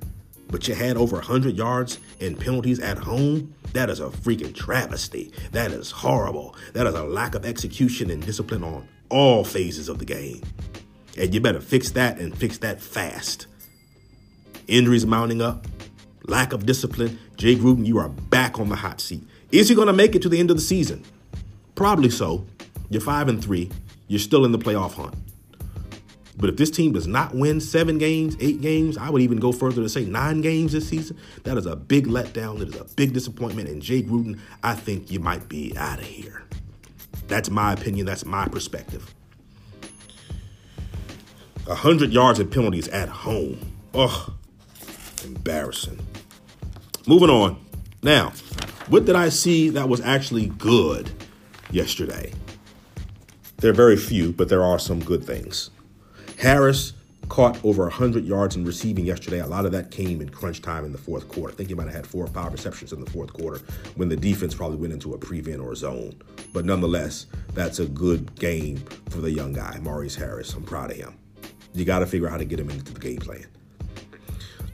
but 0.54 0.68
you 0.68 0.76
had 0.76 0.98
over 0.98 1.16
100 1.16 1.58
yards 1.58 1.98
in 2.20 2.36
penalties 2.36 2.80
at 2.80 3.00
home, 3.00 3.56
that 3.74 3.90
is 3.90 4.00
a 4.00 4.10
freaking 4.10 4.54
travesty. 4.54 5.34
That 5.52 5.72
is 5.72 5.90
horrible. 5.90 6.56
That 6.74 6.86
is 6.86 6.94
a 6.94 7.04
lack 7.04 7.34
of 7.34 7.44
execution 7.44 8.12
and 8.12 8.24
discipline 8.24 8.64
on 8.64 8.88
all 9.10 9.44
phases 9.44 9.90
of 9.90 9.98
the 9.98 10.06
game. 10.06 10.44
And 11.18 11.34
you 11.34 11.42
better 11.42 11.60
fix 11.60 11.90
that 11.94 12.20
and 12.20 12.38
fix 12.38 12.60
that 12.60 12.80
fast. 12.80 13.48
Injuries 14.68 15.08
mounting 15.08 15.42
up, 15.42 15.66
lack 16.28 16.54
of 16.54 16.68
discipline. 16.68 17.18
Jay 17.36 17.56
Gruden, 17.56 17.88
you 17.88 17.98
are 17.98 18.10
back 18.10 18.60
on 18.60 18.70
the 18.70 18.76
hot 18.76 19.02
seat. 19.02 19.24
Is 19.52 19.70
he 19.70 19.74
going 19.74 19.88
to 19.88 19.94
make 19.94 20.14
it 20.14 20.22
to 20.22 20.30
the 20.30 20.40
end 20.40 20.52
of 20.52 20.58
the 20.58 20.62
season? 20.62 21.04
Probably 21.74 22.12
so. 22.12 22.46
You're 22.92 23.02
5 23.02 23.28
and 23.28 23.44
3. 23.44 23.72
You're 24.08 24.20
still 24.20 24.46
in 24.46 24.52
the 24.52 24.60
playoff 24.60 24.94
hunt. 24.94 25.16
But 26.38 26.50
if 26.50 26.58
this 26.58 26.72
team 26.72 26.94
does 26.94 27.08
not 27.08 27.36
win 27.36 27.62
seven 27.62 27.98
games, 27.98 28.36
eight 28.40 28.62
games, 28.62 28.98
I 28.98 29.10
would 29.10 29.22
even 29.22 29.38
go 29.38 29.52
further 29.52 29.82
to 29.84 29.90
say 29.90 30.06
nine 30.06 30.42
games 30.42 30.72
this 30.72 30.90
season. 30.90 31.18
That 31.44 31.58
is 31.58 31.66
a 31.66 31.76
big 31.76 32.08
letdown. 32.08 32.62
It 32.62 32.70
is 32.70 32.76
a 32.76 32.86
big 32.96 33.14
disappointment. 33.14 33.70
And 33.70 33.82
Jay 33.82 34.02
Gruden, 34.02 34.40
I 34.64 34.74
think 34.74 35.12
you 35.12 35.20
might 35.20 35.48
be 35.48 35.78
out 35.78 36.00
of 36.00 36.06
here. 36.06 36.44
That's 37.28 37.50
my 37.50 37.74
opinion. 37.74 38.06
That's 38.06 38.26
my 38.26 38.48
perspective. 38.48 39.14
100 41.66 42.12
yards 42.12 42.40
and 42.40 42.52
penalties 42.52 42.88
at 42.90 43.10
home. 43.10 43.60
Ugh, 43.94 44.34
embarrassing. 45.24 46.00
Moving 47.08 47.30
on. 47.30 47.64
Now, 48.02 48.34
what 48.88 49.06
did 49.06 49.16
I 49.16 49.30
see 49.30 49.70
that 49.70 49.88
was 49.88 50.02
actually 50.02 50.48
good 50.48 51.10
yesterday? 51.72 52.34
There 53.58 53.72
are 53.72 53.74
very 53.74 53.96
few, 53.96 54.34
but 54.34 54.50
there 54.50 54.64
are 54.64 54.80
some 54.80 55.00
good 55.00 55.24
things. 55.24 55.70
Harris 56.44 56.92
caught 57.30 57.58
over 57.64 57.84
100 57.84 58.26
yards 58.26 58.58
in 58.58 58.66
receiving 58.66 59.06
yesterday. 59.06 59.40
A 59.40 59.48
lot 59.48 59.66
of 59.66 59.72
that 59.72 59.92
came 59.92 60.20
in 60.20 60.28
crunch 60.28 60.62
time 60.62 60.84
in 60.84 60.92
the 60.92 60.98
fourth 60.98 61.30
quarter. 61.30 61.54
I 61.54 61.56
think 61.56 61.70
he 61.70 61.76
might 61.76 61.86
have 61.86 61.96
had 61.96 62.06
four 62.06 62.26
or 62.26 62.28
five 62.28 62.52
receptions 62.52 62.92
in 62.92 63.00
the 63.00 63.10
fourth 63.10 63.32
quarter 63.32 63.62
when 63.96 64.10
the 64.10 64.18
defense 64.18 64.54
probably 64.54 64.76
went 64.76 64.92
into 64.92 65.14
a 65.14 65.18
prevent 65.18 65.62
or 65.62 65.72
a 65.72 65.76
zone. 65.78 66.22
But 66.52 66.66
nonetheless, 66.66 67.28
that's 67.54 67.80
a 67.80 67.86
good 67.86 68.36
game 68.36 68.76
for 69.10 69.20
the 69.20 69.32
young 69.32 69.54
guy, 69.54 69.80
Maurice 69.82 70.16
Harris. 70.16 70.54
I'm 70.54 70.64
proud 70.64 70.92
of 70.92 70.98
him. 70.98 71.16
You 71.74 71.86
got 71.86 72.00
to 72.00 72.06
figure 72.06 72.28
out 72.28 72.32
how 72.32 72.38
to 72.40 72.46
get 72.46 72.60
him 72.60 72.70
into 72.70 72.92
the 72.92 73.00
game 73.00 73.20
plan. 73.20 73.46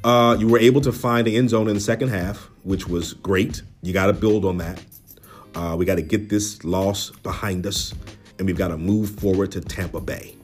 Uh, 0.03 0.37
you 0.39 0.47
were 0.47 0.57
able 0.57 0.81
to 0.81 0.91
find 0.91 1.27
the 1.27 1.37
end 1.37 1.51
zone 1.51 1.67
in 1.67 1.75
the 1.75 1.79
second 1.79 2.09
half, 2.09 2.49
which 2.63 2.87
was 2.87 3.13
great. 3.13 3.61
You 3.83 3.93
got 3.93 4.07
to 4.07 4.13
build 4.13 4.43
on 4.43 4.57
that. 4.57 4.83
Uh, 5.53 5.75
we 5.77 5.85
got 5.85 5.97
to 5.97 6.01
get 6.01 6.29
this 6.29 6.63
loss 6.63 7.11
behind 7.11 7.67
us, 7.67 7.93
and 8.39 8.47
we've 8.47 8.57
got 8.57 8.69
to 8.69 8.77
move 8.77 9.11
forward 9.19 9.51
to 9.51 9.61
Tampa 9.61 10.01
Bay 10.01 10.35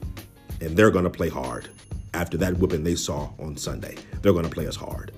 and 0.60 0.76
they're 0.76 0.90
going 0.90 1.04
to 1.04 1.10
play 1.10 1.28
hard. 1.28 1.68
After 2.14 2.36
that 2.38 2.56
whipping 2.58 2.84
they 2.84 2.94
saw 2.94 3.30
on 3.38 3.56
Sunday, 3.56 3.96
they're 4.22 4.32
going 4.32 4.44
to 4.44 4.50
play 4.50 4.66
us 4.66 4.76
hard. 4.76 5.12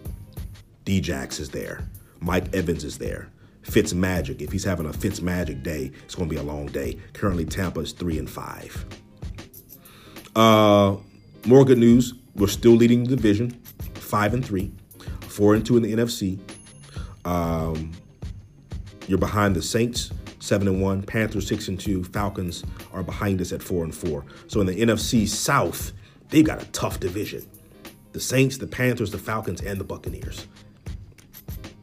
Djax 0.84 1.38
is 1.38 1.50
there. 1.50 1.88
Mike 2.20 2.54
Evans 2.54 2.82
is 2.82 2.98
there. 2.98 3.28
Fitz 3.62 3.92
Magic. 3.92 4.40
If 4.40 4.50
he's 4.50 4.64
having 4.64 4.86
a 4.86 4.92
Fitz 4.92 5.20
Magic 5.20 5.62
day, 5.62 5.92
it's 6.04 6.14
going 6.14 6.28
to 6.28 6.34
be 6.34 6.40
a 6.40 6.44
long 6.44 6.66
day. 6.66 6.98
Currently, 7.12 7.44
Tampa 7.44 7.80
is 7.80 7.92
three 7.92 8.18
and 8.18 8.28
five. 8.28 8.84
Uh, 10.34 10.96
more 11.46 11.64
good 11.64 11.78
news. 11.78 12.14
We're 12.34 12.46
still 12.48 12.72
leading 12.72 13.04
the 13.04 13.16
division, 13.16 13.50
five 13.94 14.34
and 14.34 14.44
three, 14.44 14.72
four 15.22 15.54
and 15.54 15.64
two 15.64 15.76
in 15.76 15.82
the 15.82 15.92
NFC. 15.92 16.38
Um, 17.24 17.92
you're 19.06 19.18
behind 19.18 19.54
the 19.56 19.62
Saints, 19.62 20.10
seven 20.38 20.68
and 20.68 20.80
one. 20.82 21.02
Panthers 21.02 21.46
six 21.46 21.68
and 21.68 21.78
two. 21.78 22.04
Falcons 22.04 22.64
are 22.92 23.02
behind 23.02 23.40
us 23.40 23.52
at 23.52 23.62
four 23.62 23.84
and 23.84 23.94
four. 23.94 24.24
So 24.46 24.60
in 24.60 24.66
the 24.66 24.80
NFC 24.80 25.26
South, 25.28 25.92
they've 26.30 26.44
got 26.44 26.62
a 26.62 26.66
tough 26.66 27.00
division. 27.00 27.48
The 28.12 28.20
Saints, 28.20 28.58
the 28.58 28.66
Panthers, 28.66 29.10
the 29.10 29.18
Falcons, 29.18 29.60
and 29.60 29.78
the 29.78 29.84
Buccaneers. 29.84 30.46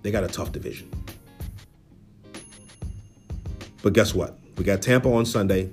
They 0.01 0.11
got 0.11 0.23
a 0.23 0.27
tough 0.27 0.51
division. 0.51 0.91
But 3.81 3.93
guess 3.93 4.13
what? 4.15 4.37
We 4.57 4.63
got 4.63 4.81
Tampa 4.81 5.09
on 5.09 5.25
Sunday. 5.25 5.71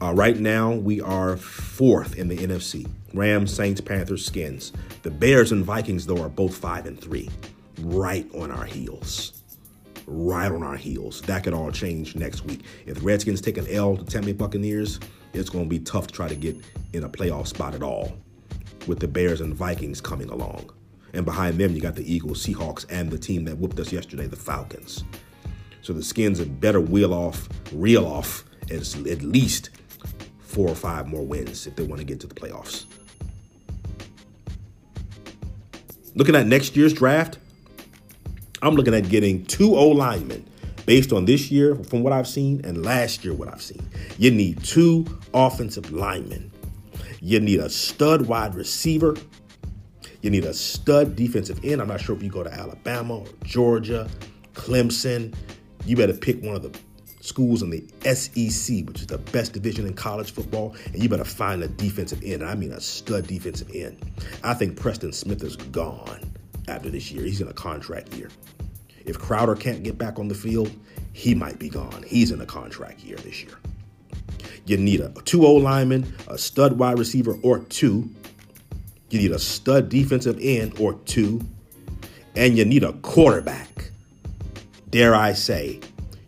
Uh, 0.00 0.12
right 0.12 0.38
now, 0.38 0.72
we 0.72 1.00
are 1.00 1.36
fourth 1.36 2.16
in 2.16 2.28
the 2.28 2.36
NFC. 2.36 2.86
Rams, 3.14 3.52
Saints, 3.52 3.80
Panthers, 3.80 4.26
Skins. 4.26 4.72
The 5.02 5.10
Bears 5.10 5.52
and 5.52 5.64
Vikings, 5.64 6.04
though, 6.06 6.22
are 6.22 6.28
both 6.28 6.54
five 6.54 6.84
and 6.84 7.00
three, 7.00 7.30
right 7.80 8.28
on 8.34 8.50
our 8.50 8.64
heels 8.64 9.35
right 10.06 10.50
on 10.50 10.62
our 10.62 10.76
heels. 10.76 11.20
That 11.22 11.44
could 11.44 11.52
all 11.52 11.70
change 11.70 12.16
next 12.16 12.44
week. 12.44 12.62
If 12.86 12.96
the 12.96 13.00
Redskins 13.02 13.40
take 13.40 13.58
an 13.58 13.66
L 13.68 13.96
to 13.96 14.04
Tampa 14.04 14.26
Bay 14.26 14.32
Buccaneers, 14.32 15.00
it's 15.32 15.50
going 15.50 15.64
to 15.64 15.68
be 15.68 15.80
tough 15.80 16.06
to 16.06 16.14
try 16.14 16.28
to 16.28 16.34
get 16.34 16.56
in 16.92 17.04
a 17.04 17.08
playoff 17.08 17.48
spot 17.48 17.74
at 17.74 17.82
all 17.82 18.16
with 18.86 19.00
the 19.00 19.08
Bears 19.08 19.40
and 19.40 19.54
Vikings 19.54 20.00
coming 20.00 20.30
along. 20.30 20.70
And 21.12 21.24
behind 21.24 21.58
them, 21.58 21.74
you 21.74 21.80
got 21.80 21.94
the 21.94 22.12
Eagles, 22.12 22.44
Seahawks, 22.44 22.86
and 22.90 23.10
the 23.10 23.18
team 23.18 23.44
that 23.44 23.56
whooped 23.58 23.78
us 23.78 23.92
yesterday, 23.92 24.26
the 24.26 24.36
Falcons. 24.36 25.04
So 25.82 25.92
the 25.92 26.02
Skins 26.02 26.38
had 26.38 26.60
better 26.60 26.80
wheel 26.80 27.14
off, 27.14 27.48
reel 27.72 28.06
off 28.06 28.44
as 28.70 28.94
at 29.06 29.22
least 29.22 29.70
four 30.40 30.68
or 30.68 30.74
five 30.74 31.06
more 31.06 31.24
wins 31.24 31.66
if 31.66 31.76
they 31.76 31.84
want 31.84 32.00
to 32.00 32.04
get 32.04 32.20
to 32.20 32.26
the 32.26 32.34
playoffs. 32.34 32.84
Looking 36.14 36.34
at 36.34 36.46
next 36.46 36.76
year's 36.76 36.94
draft, 36.94 37.38
I'm 38.62 38.74
looking 38.74 38.94
at 38.94 39.08
getting 39.08 39.44
two 39.44 39.76
O 39.76 39.88
linemen 39.88 40.48
based 40.86 41.12
on 41.12 41.24
this 41.24 41.50
year 41.50 41.74
from 41.74 42.02
what 42.02 42.12
I've 42.12 42.28
seen 42.28 42.60
and 42.64 42.84
last 42.84 43.24
year 43.24 43.34
what 43.34 43.48
I've 43.48 43.60
seen. 43.60 43.86
You 44.18 44.30
need 44.30 44.62
two 44.64 45.04
offensive 45.34 45.92
linemen. 45.92 46.50
You 47.20 47.40
need 47.40 47.60
a 47.60 47.68
stud 47.68 48.26
wide 48.26 48.54
receiver. 48.54 49.16
You 50.22 50.30
need 50.30 50.44
a 50.44 50.54
stud 50.54 51.16
defensive 51.16 51.60
end. 51.64 51.80
I'm 51.80 51.88
not 51.88 52.00
sure 52.00 52.16
if 52.16 52.22
you 52.22 52.30
go 52.30 52.42
to 52.42 52.52
Alabama 52.52 53.18
or 53.18 53.26
Georgia, 53.44 54.08
Clemson. 54.54 55.34
You 55.84 55.96
better 55.96 56.14
pick 56.14 56.42
one 56.42 56.54
of 56.54 56.62
the 56.62 56.78
schools 57.20 57.62
in 57.62 57.70
the 57.70 57.84
SEC, 58.14 58.86
which 58.86 59.00
is 59.00 59.06
the 59.08 59.18
best 59.32 59.52
division 59.52 59.86
in 59.86 59.94
college 59.94 60.30
football, 60.30 60.74
and 60.86 61.02
you 61.02 61.08
better 61.08 61.24
find 61.24 61.62
a 61.62 61.68
defensive 61.68 62.22
end. 62.24 62.44
I 62.44 62.54
mean, 62.54 62.72
a 62.72 62.80
stud 62.80 63.26
defensive 63.26 63.70
end. 63.74 63.98
I 64.44 64.54
think 64.54 64.76
Preston 64.76 65.12
Smith 65.12 65.42
is 65.42 65.56
gone 65.56 66.20
after 66.68 66.90
this 66.90 67.10
year. 67.10 67.22
He's 67.24 67.40
in 67.40 67.48
a 67.48 67.52
contract 67.52 68.14
year. 68.14 68.30
If 69.04 69.18
Crowder 69.18 69.54
can't 69.54 69.82
get 69.82 69.96
back 69.96 70.18
on 70.18 70.28
the 70.28 70.34
field, 70.34 70.70
he 71.12 71.34
might 71.34 71.58
be 71.58 71.68
gone. 71.68 72.04
He's 72.06 72.30
in 72.30 72.40
a 72.40 72.46
contract 72.46 73.00
year 73.00 73.16
this 73.18 73.42
year. 73.42 73.54
You 74.66 74.76
need 74.76 75.00
a 75.00 75.10
two 75.24 75.46
O 75.46 75.54
lineman, 75.54 76.12
a 76.26 76.36
stud 76.36 76.78
wide 76.78 76.98
receiver, 76.98 77.38
or 77.42 77.60
two. 77.60 78.10
You 79.10 79.20
need 79.20 79.30
a 79.30 79.38
stud 79.38 79.88
defensive 79.88 80.38
end 80.40 80.78
or 80.80 80.94
two. 81.04 81.40
And 82.34 82.58
you 82.58 82.64
need 82.64 82.82
a 82.82 82.92
quarterback. 82.94 83.90
Dare 84.90 85.14
I 85.14 85.32
say, 85.32 85.80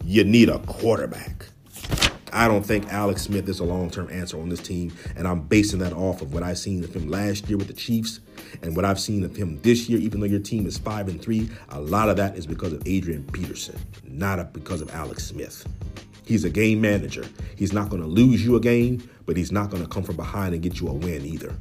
you 0.04 0.24
need 0.24 0.48
a 0.48 0.58
quarterback. 0.60 1.37
I 2.32 2.48
don't 2.48 2.64
think 2.64 2.92
Alex 2.92 3.22
Smith 3.22 3.48
is 3.48 3.60
a 3.60 3.64
long 3.64 3.90
term 3.90 4.08
answer 4.10 4.40
on 4.40 4.48
this 4.48 4.60
team, 4.60 4.92
and 5.16 5.26
I'm 5.26 5.40
basing 5.40 5.78
that 5.80 5.92
off 5.92 6.22
of 6.22 6.34
what 6.34 6.42
I've 6.42 6.58
seen 6.58 6.84
of 6.84 6.94
him 6.94 7.08
last 7.08 7.48
year 7.48 7.56
with 7.56 7.68
the 7.68 7.74
Chiefs 7.74 8.20
and 8.62 8.76
what 8.76 8.84
I've 8.84 9.00
seen 9.00 9.24
of 9.24 9.34
him 9.36 9.60
this 9.62 9.88
year. 9.88 9.98
Even 9.98 10.20
though 10.20 10.26
your 10.26 10.40
team 10.40 10.66
is 10.66 10.78
five 10.78 11.08
and 11.08 11.20
three, 11.20 11.50
a 11.70 11.80
lot 11.80 12.08
of 12.08 12.16
that 12.16 12.36
is 12.36 12.46
because 12.46 12.72
of 12.72 12.82
Adrian 12.86 13.24
Peterson, 13.32 13.78
not 14.04 14.52
because 14.52 14.80
of 14.80 14.90
Alex 14.94 15.24
Smith. 15.24 15.66
He's 16.24 16.44
a 16.44 16.50
game 16.50 16.80
manager. 16.80 17.24
He's 17.56 17.72
not 17.72 17.88
going 17.88 18.02
to 18.02 18.08
lose 18.08 18.44
you 18.44 18.56
a 18.56 18.60
game, 18.60 19.08
but 19.24 19.36
he's 19.36 19.50
not 19.50 19.70
going 19.70 19.82
to 19.82 19.88
come 19.88 20.02
from 20.02 20.16
behind 20.16 20.52
and 20.52 20.62
get 20.62 20.80
you 20.80 20.88
a 20.88 20.92
win 20.92 21.24
either. 21.24 21.54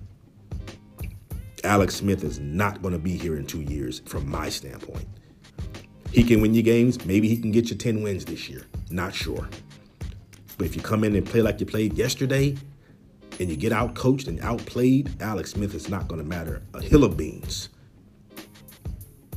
Alex 1.63 1.95
Smith 1.95 2.23
is 2.23 2.39
not 2.39 2.82
going 2.82 2.93
to 2.93 2.99
be 2.99 3.17
here 3.17 3.38
in 3.38 3.45
two 3.45 3.62
years, 3.62 3.99
from 4.06 4.30
my 4.30 4.49
standpoint. 4.49 5.08
He 6.12 6.23
can 6.23 6.41
win 6.41 6.53
you 6.53 6.62
games. 6.62 7.03
Maybe 7.06 7.27
he 7.27 7.38
can 7.38 7.51
get 7.51 7.69
you 7.69 7.75
10 7.75 8.01
wins 8.01 8.25
this 8.25 8.49
year. 8.49 8.65
Not 8.89 9.13
sure. 9.13 9.47
But 10.58 10.65
if 10.65 10.76
you 10.76 10.82
come 10.82 11.04
in 11.04 11.15
and 11.15 11.26
play 11.26 11.41
like 11.41 11.60
you 11.60 11.65
played 11.65 11.93
yesterday 11.93 12.56
and 13.39 13.50
you 13.50 13.56
get 13.56 13.72
out 13.72 13.93
coached 13.93 14.28
and 14.28 14.39
outplayed, 14.41 15.22
Alex 15.22 15.52
Smith 15.52 15.76
is 15.76 15.89
not 15.89 16.08
going 16.08 16.22
to 16.22 16.28
matter 16.28 16.63
a 16.74 16.82
hill 16.82 17.04
of 17.04 17.15
beans 17.15 17.70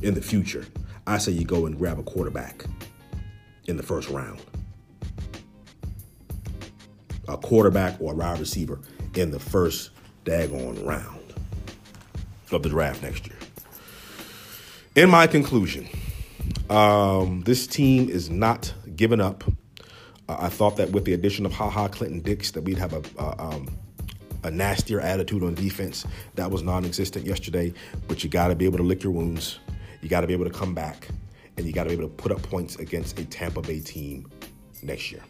in 0.01 0.15
the 0.15 0.21
future. 0.21 0.65
I 1.05 1.17
say 1.17 1.31
you 1.31 1.45
go 1.45 1.65
and 1.65 1.77
grab 1.77 1.99
a 1.99 2.03
quarterback 2.03 2.65
in 3.67 3.77
the 3.77 3.83
first 3.83 4.09
round. 4.09 4.41
A 7.27 7.37
quarterback 7.37 8.01
or 8.01 8.13
a 8.13 8.15
wide 8.15 8.39
receiver 8.39 8.79
in 9.15 9.31
the 9.31 9.39
first 9.39 9.91
daggone 10.25 10.85
round 10.85 11.19
of 12.51 12.63
the 12.63 12.69
draft 12.69 13.01
next 13.03 13.27
year. 13.27 13.37
In 14.95 15.09
my 15.09 15.27
conclusion, 15.27 15.87
um, 16.69 17.43
this 17.43 17.67
team 17.67 18.09
is 18.09 18.29
not 18.29 18.73
giving 18.95 19.21
up. 19.21 19.43
I 20.39 20.49
thought 20.49 20.77
that 20.77 20.91
with 20.91 21.05
the 21.05 21.13
addition 21.13 21.45
of 21.45 21.53
Ha 21.53 21.69
Ha 21.69 21.87
Clinton 21.87 22.19
Dix, 22.19 22.51
that 22.51 22.61
we'd 22.61 22.77
have 22.77 22.93
a, 22.93 23.41
um, 23.41 23.67
a 24.43 24.51
nastier 24.51 24.99
attitude 24.99 25.43
on 25.43 25.53
defense. 25.53 26.05
That 26.35 26.51
was 26.51 26.63
non-existent 26.63 27.25
yesterday. 27.25 27.73
But 28.07 28.23
you 28.23 28.29
got 28.29 28.47
to 28.47 28.55
be 28.55 28.65
able 28.65 28.77
to 28.77 28.83
lick 28.83 29.03
your 29.03 29.13
wounds. 29.13 29.59
You 30.01 30.09
got 30.09 30.21
to 30.21 30.27
be 30.27 30.33
able 30.33 30.45
to 30.45 30.51
come 30.51 30.73
back, 30.73 31.07
and 31.57 31.65
you 31.65 31.73
got 31.73 31.83
to 31.83 31.89
be 31.89 31.95
able 31.95 32.07
to 32.07 32.15
put 32.15 32.31
up 32.31 32.41
points 32.41 32.75
against 32.77 33.19
a 33.19 33.25
Tampa 33.25 33.61
Bay 33.61 33.79
team 33.79 34.29
next 34.81 35.11
year, 35.11 35.21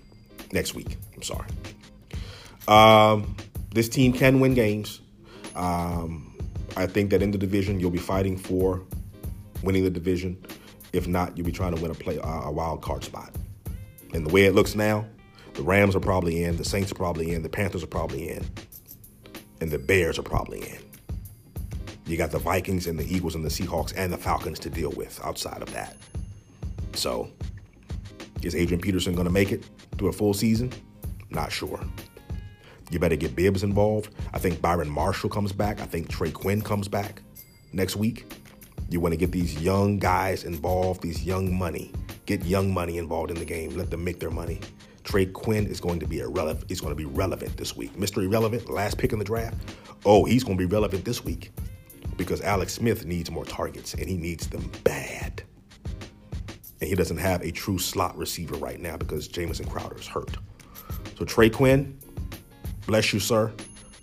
next 0.53 0.75
week. 0.75 0.97
I'm 1.15 1.23
sorry. 1.23 1.47
Um, 2.67 3.35
this 3.73 3.89
team 3.89 4.13
can 4.13 4.39
win 4.39 4.53
games. 4.53 5.01
Um, 5.55 6.37
I 6.77 6.87
think 6.87 7.09
that 7.09 7.21
in 7.21 7.31
the 7.31 7.37
division, 7.37 7.79
you'll 7.79 7.91
be 7.91 7.97
fighting 7.97 8.37
for 8.37 8.81
winning 9.61 9.83
the 9.83 9.89
division. 9.89 10.37
If 10.93 11.07
not, 11.07 11.37
you'll 11.37 11.45
be 11.45 11.51
trying 11.51 11.75
to 11.75 11.81
win 11.81 11.91
a 11.91 11.93
play 11.95 12.19
a 12.21 12.51
wild 12.51 12.81
card 12.81 13.03
spot. 13.03 13.35
And 14.13 14.25
the 14.25 14.33
way 14.33 14.45
it 14.45 14.55
looks 14.55 14.75
now, 14.75 15.05
the 15.53 15.63
Rams 15.63 15.95
are 15.95 15.99
probably 15.99 16.43
in, 16.43 16.57
the 16.57 16.65
Saints 16.65 16.91
are 16.91 16.95
probably 16.95 17.33
in, 17.33 17.43
the 17.43 17.49
Panthers 17.49 17.83
are 17.83 17.87
probably 17.87 18.29
in, 18.29 18.45
and 19.59 19.71
the 19.71 19.79
Bears 19.79 20.17
are 20.17 20.23
probably 20.23 20.59
in. 20.59 20.79
You 22.05 22.17
got 22.17 22.31
the 22.31 22.39
Vikings 22.39 22.87
and 22.87 22.99
the 22.99 23.13
Eagles 23.13 23.35
and 23.35 23.45
the 23.45 23.49
Seahawks 23.49 23.93
and 23.95 24.11
the 24.11 24.17
Falcons 24.17 24.59
to 24.59 24.69
deal 24.69 24.91
with 24.91 25.19
outside 25.23 25.61
of 25.61 25.71
that. 25.73 25.95
So, 26.93 27.29
is 28.41 28.55
Adrian 28.55 28.81
Peterson 28.81 29.13
going 29.13 29.27
to 29.27 29.31
make 29.31 29.51
it 29.51 29.63
through 29.97 30.09
a 30.09 30.13
full 30.13 30.33
season? 30.33 30.71
Not 31.29 31.51
sure. 31.51 31.79
You 32.89 32.99
better 32.99 33.15
get 33.15 33.35
Bibbs 33.35 33.63
involved. 33.63 34.13
I 34.33 34.39
think 34.39 34.61
Byron 34.61 34.89
Marshall 34.89 35.29
comes 35.29 35.53
back. 35.53 35.79
I 35.79 35.85
think 35.85 36.09
Trey 36.09 36.31
Quinn 36.31 36.61
comes 36.61 36.89
back 36.89 37.21
next 37.71 37.95
week. 37.95 38.33
You 38.89 38.99
want 38.99 39.13
to 39.13 39.17
get 39.17 39.31
these 39.31 39.61
young 39.61 39.97
guys 39.97 40.43
involved, 40.43 41.01
these 41.01 41.23
young 41.23 41.57
money. 41.57 41.93
Get 42.25 42.45
young 42.45 42.73
money 42.73 42.97
involved 42.97 43.31
in 43.31 43.37
the 43.37 43.45
game. 43.45 43.75
Let 43.75 43.89
them 43.89 44.03
make 44.03 44.19
their 44.19 44.29
money. 44.29 44.59
Trey 45.03 45.25
Quinn 45.25 45.65
is 45.65 45.79
going 45.79 45.99
to 45.99 46.07
be 46.07 46.19
irrelevant. 46.19 46.65
He's 46.69 46.79
going 46.79 46.91
to 46.91 46.95
be 46.95 47.05
relevant 47.05 47.57
this 47.57 47.75
week. 47.75 47.93
Mr. 47.97 48.23
Irrelevant, 48.23 48.69
last 48.69 48.97
pick 48.97 49.13
in 49.13 49.19
the 49.19 49.25
draft. 49.25 49.57
Oh, 50.05 50.25
he's 50.25 50.43
going 50.43 50.57
to 50.57 50.67
be 50.67 50.71
relevant 50.71 51.03
this 51.05 51.23
week 51.23 51.51
because 52.17 52.41
Alex 52.41 52.73
Smith 52.73 53.05
needs 53.05 53.31
more 53.31 53.45
targets 53.45 53.93
and 53.95 54.07
he 54.07 54.17
needs 54.17 54.47
them 54.47 54.71
bad. 54.83 55.43
And 56.79 56.89
he 56.89 56.95
doesn't 56.95 57.17
have 57.17 57.41
a 57.41 57.51
true 57.51 57.79
slot 57.79 58.17
receiver 58.17 58.55
right 58.55 58.79
now 58.79 58.97
because 58.97 59.27
Jamison 59.27 59.67
Crowder 59.67 59.97
is 59.97 60.07
hurt. 60.07 60.37
So 61.17 61.25
Trey 61.25 61.49
Quinn, 61.49 61.97
bless 62.85 63.13
you, 63.13 63.19
sir. 63.19 63.51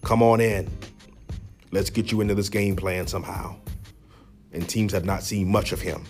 Come 0.03 0.23
on 0.23 0.41
in. 0.41 0.69
Let's 1.71 1.91
get 1.91 2.11
you 2.11 2.21
into 2.21 2.35
this 2.35 2.49
game 2.49 2.77
plan 2.77 3.07
somehow 3.07 3.57
and 4.53 4.69
teams 4.69 4.93
have 4.93 5.05
not 5.05 5.23
seen 5.23 5.49
much 5.49 5.73
of 5.73 5.81
him. 5.81 6.05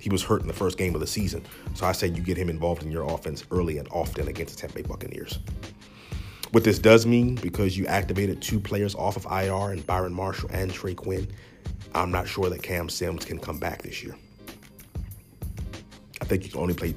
He 0.00 0.10
was 0.10 0.22
hurt 0.22 0.40
in 0.40 0.48
the 0.48 0.54
first 0.54 0.78
game 0.78 0.94
of 0.94 1.00
the 1.00 1.06
season. 1.06 1.44
So 1.74 1.86
I 1.86 1.92
say 1.92 2.08
you 2.08 2.22
get 2.22 2.36
him 2.36 2.48
involved 2.48 2.82
in 2.82 2.90
your 2.90 3.04
offense 3.04 3.44
early 3.50 3.78
and 3.78 3.86
often 3.92 4.28
against 4.28 4.56
the 4.56 4.60
Tampa 4.62 4.76
Bay 4.76 4.82
Buccaneers. 4.82 5.38
What 6.52 6.64
this 6.64 6.80
does 6.80 7.06
mean, 7.06 7.36
because 7.36 7.78
you 7.78 7.86
activated 7.86 8.42
two 8.42 8.58
players 8.58 8.96
off 8.96 9.16
of 9.16 9.24
IR 9.30 9.70
and 9.70 9.86
Byron 9.86 10.12
Marshall 10.12 10.50
and 10.52 10.72
Trey 10.72 10.94
Quinn, 10.94 11.28
I'm 11.94 12.10
not 12.10 12.26
sure 12.26 12.50
that 12.50 12.62
Cam 12.62 12.88
Sims 12.88 13.24
can 13.24 13.38
come 13.38 13.58
back 13.58 13.82
this 13.82 14.02
year. 14.02 14.16
I 16.20 16.24
think 16.24 16.44
you 16.44 16.50
can 16.50 16.60
only 16.60 16.74
play 16.74 16.94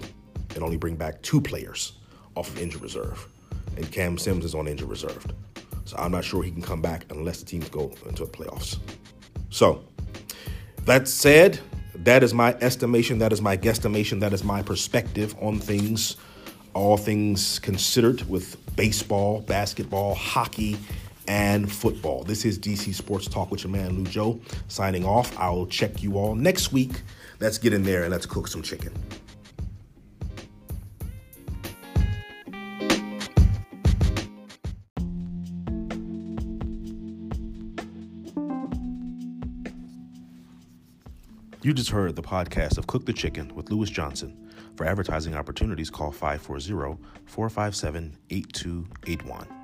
and 0.55 0.63
only 0.63 0.77
bring 0.77 0.95
back 0.95 1.21
two 1.21 1.41
players 1.41 1.93
off 2.35 2.47
of 2.47 2.59
injured 2.59 2.81
reserve. 2.81 3.27
And 3.75 3.91
Cam 3.91 4.17
Sims 4.17 4.45
is 4.45 4.55
on 4.55 4.67
injured 4.67 4.89
reserve. 4.89 5.25
So 5.85 5.97
I'm 5.97 6.11
not 6.11 6.23
sure 6.23 6.41
he 6.41 6.51
can 6.51 6.61
come 6.61 6.81
back 6.81 7.05
unless 7.09 7.39
the 7.39 7.45
teams 7.45 7.69
go 7.69 7.91
into 8.07 8.25
the 8.25 8.31
playoffs. 8.31 8.79
So 9.49 9.83
that 10.85 11.07
said, 11.07 11.59
that 12.03 12.21
is 12.23 12.33
my 12.33 12.53
estimation, 12.59 13.19
that 13.19 13.31
is 13.31 13.41
my 13.41 13.55
guesstimation, 13.55 14.19
that 14.19 14.33
is 14.33 14.43
my 14.43 14.61
perspective 14.61 15.35
on 15.41 15.59
things, 15.59 16.17
all 16.73 16.97
things 16.97 17.59
considered 17.59 18.27
with 18.29 18.57
baseball, 18.75 19.41
basketball, 19.41 20.13
hockey, 20.13 20.77
and 21.27 21.71
football. 21.71 22.23
This 22.23 22.43
is 22.43 22.59
DC 22.59 22.93
Sports 22.93 23.27
Talk 23.27 23.51
with 23.51 23.63
your 23.63 23.71
man 23.71 23.95
Lou 23.95 24.03
Joe 24.03 24.39
signing 24.67 25.05
off. 25.05 25.37
I'll 25.39 25.65
check 25.67 26.03
you 26.03 26.17
all 26.17 26.35
next 26.35 26.73
week. 26.73 27.01
Let's 27.39 27.57
get 27.57 27.73
in 27.73 27.83
there 27.83 28.03
and 28.03 28.11
let's 28.11 28.25
cook 28.25 28.47
some 28.49 28.61
chicken. 28.61 28.91
You 41.63 41.73
just 41.73 41.91
heard 41.91 42.17
the 42.17 42.21
podcast 42.21 42.77
of 42.77 42.87
Cook 42.87 43.05
the 43.05 43.13
Chicken 43.13 43.55
with 43.55 43.71
Lewis 43.71 43.89
Johnson. 43.89 44.51
For 44.75 44.85
advertising 44.85 45.33
opportunities, 45.33 45.89
call 45.89 46.11
540 46.11 47.01
457 47.25 48.17
8281. 48.29 49.62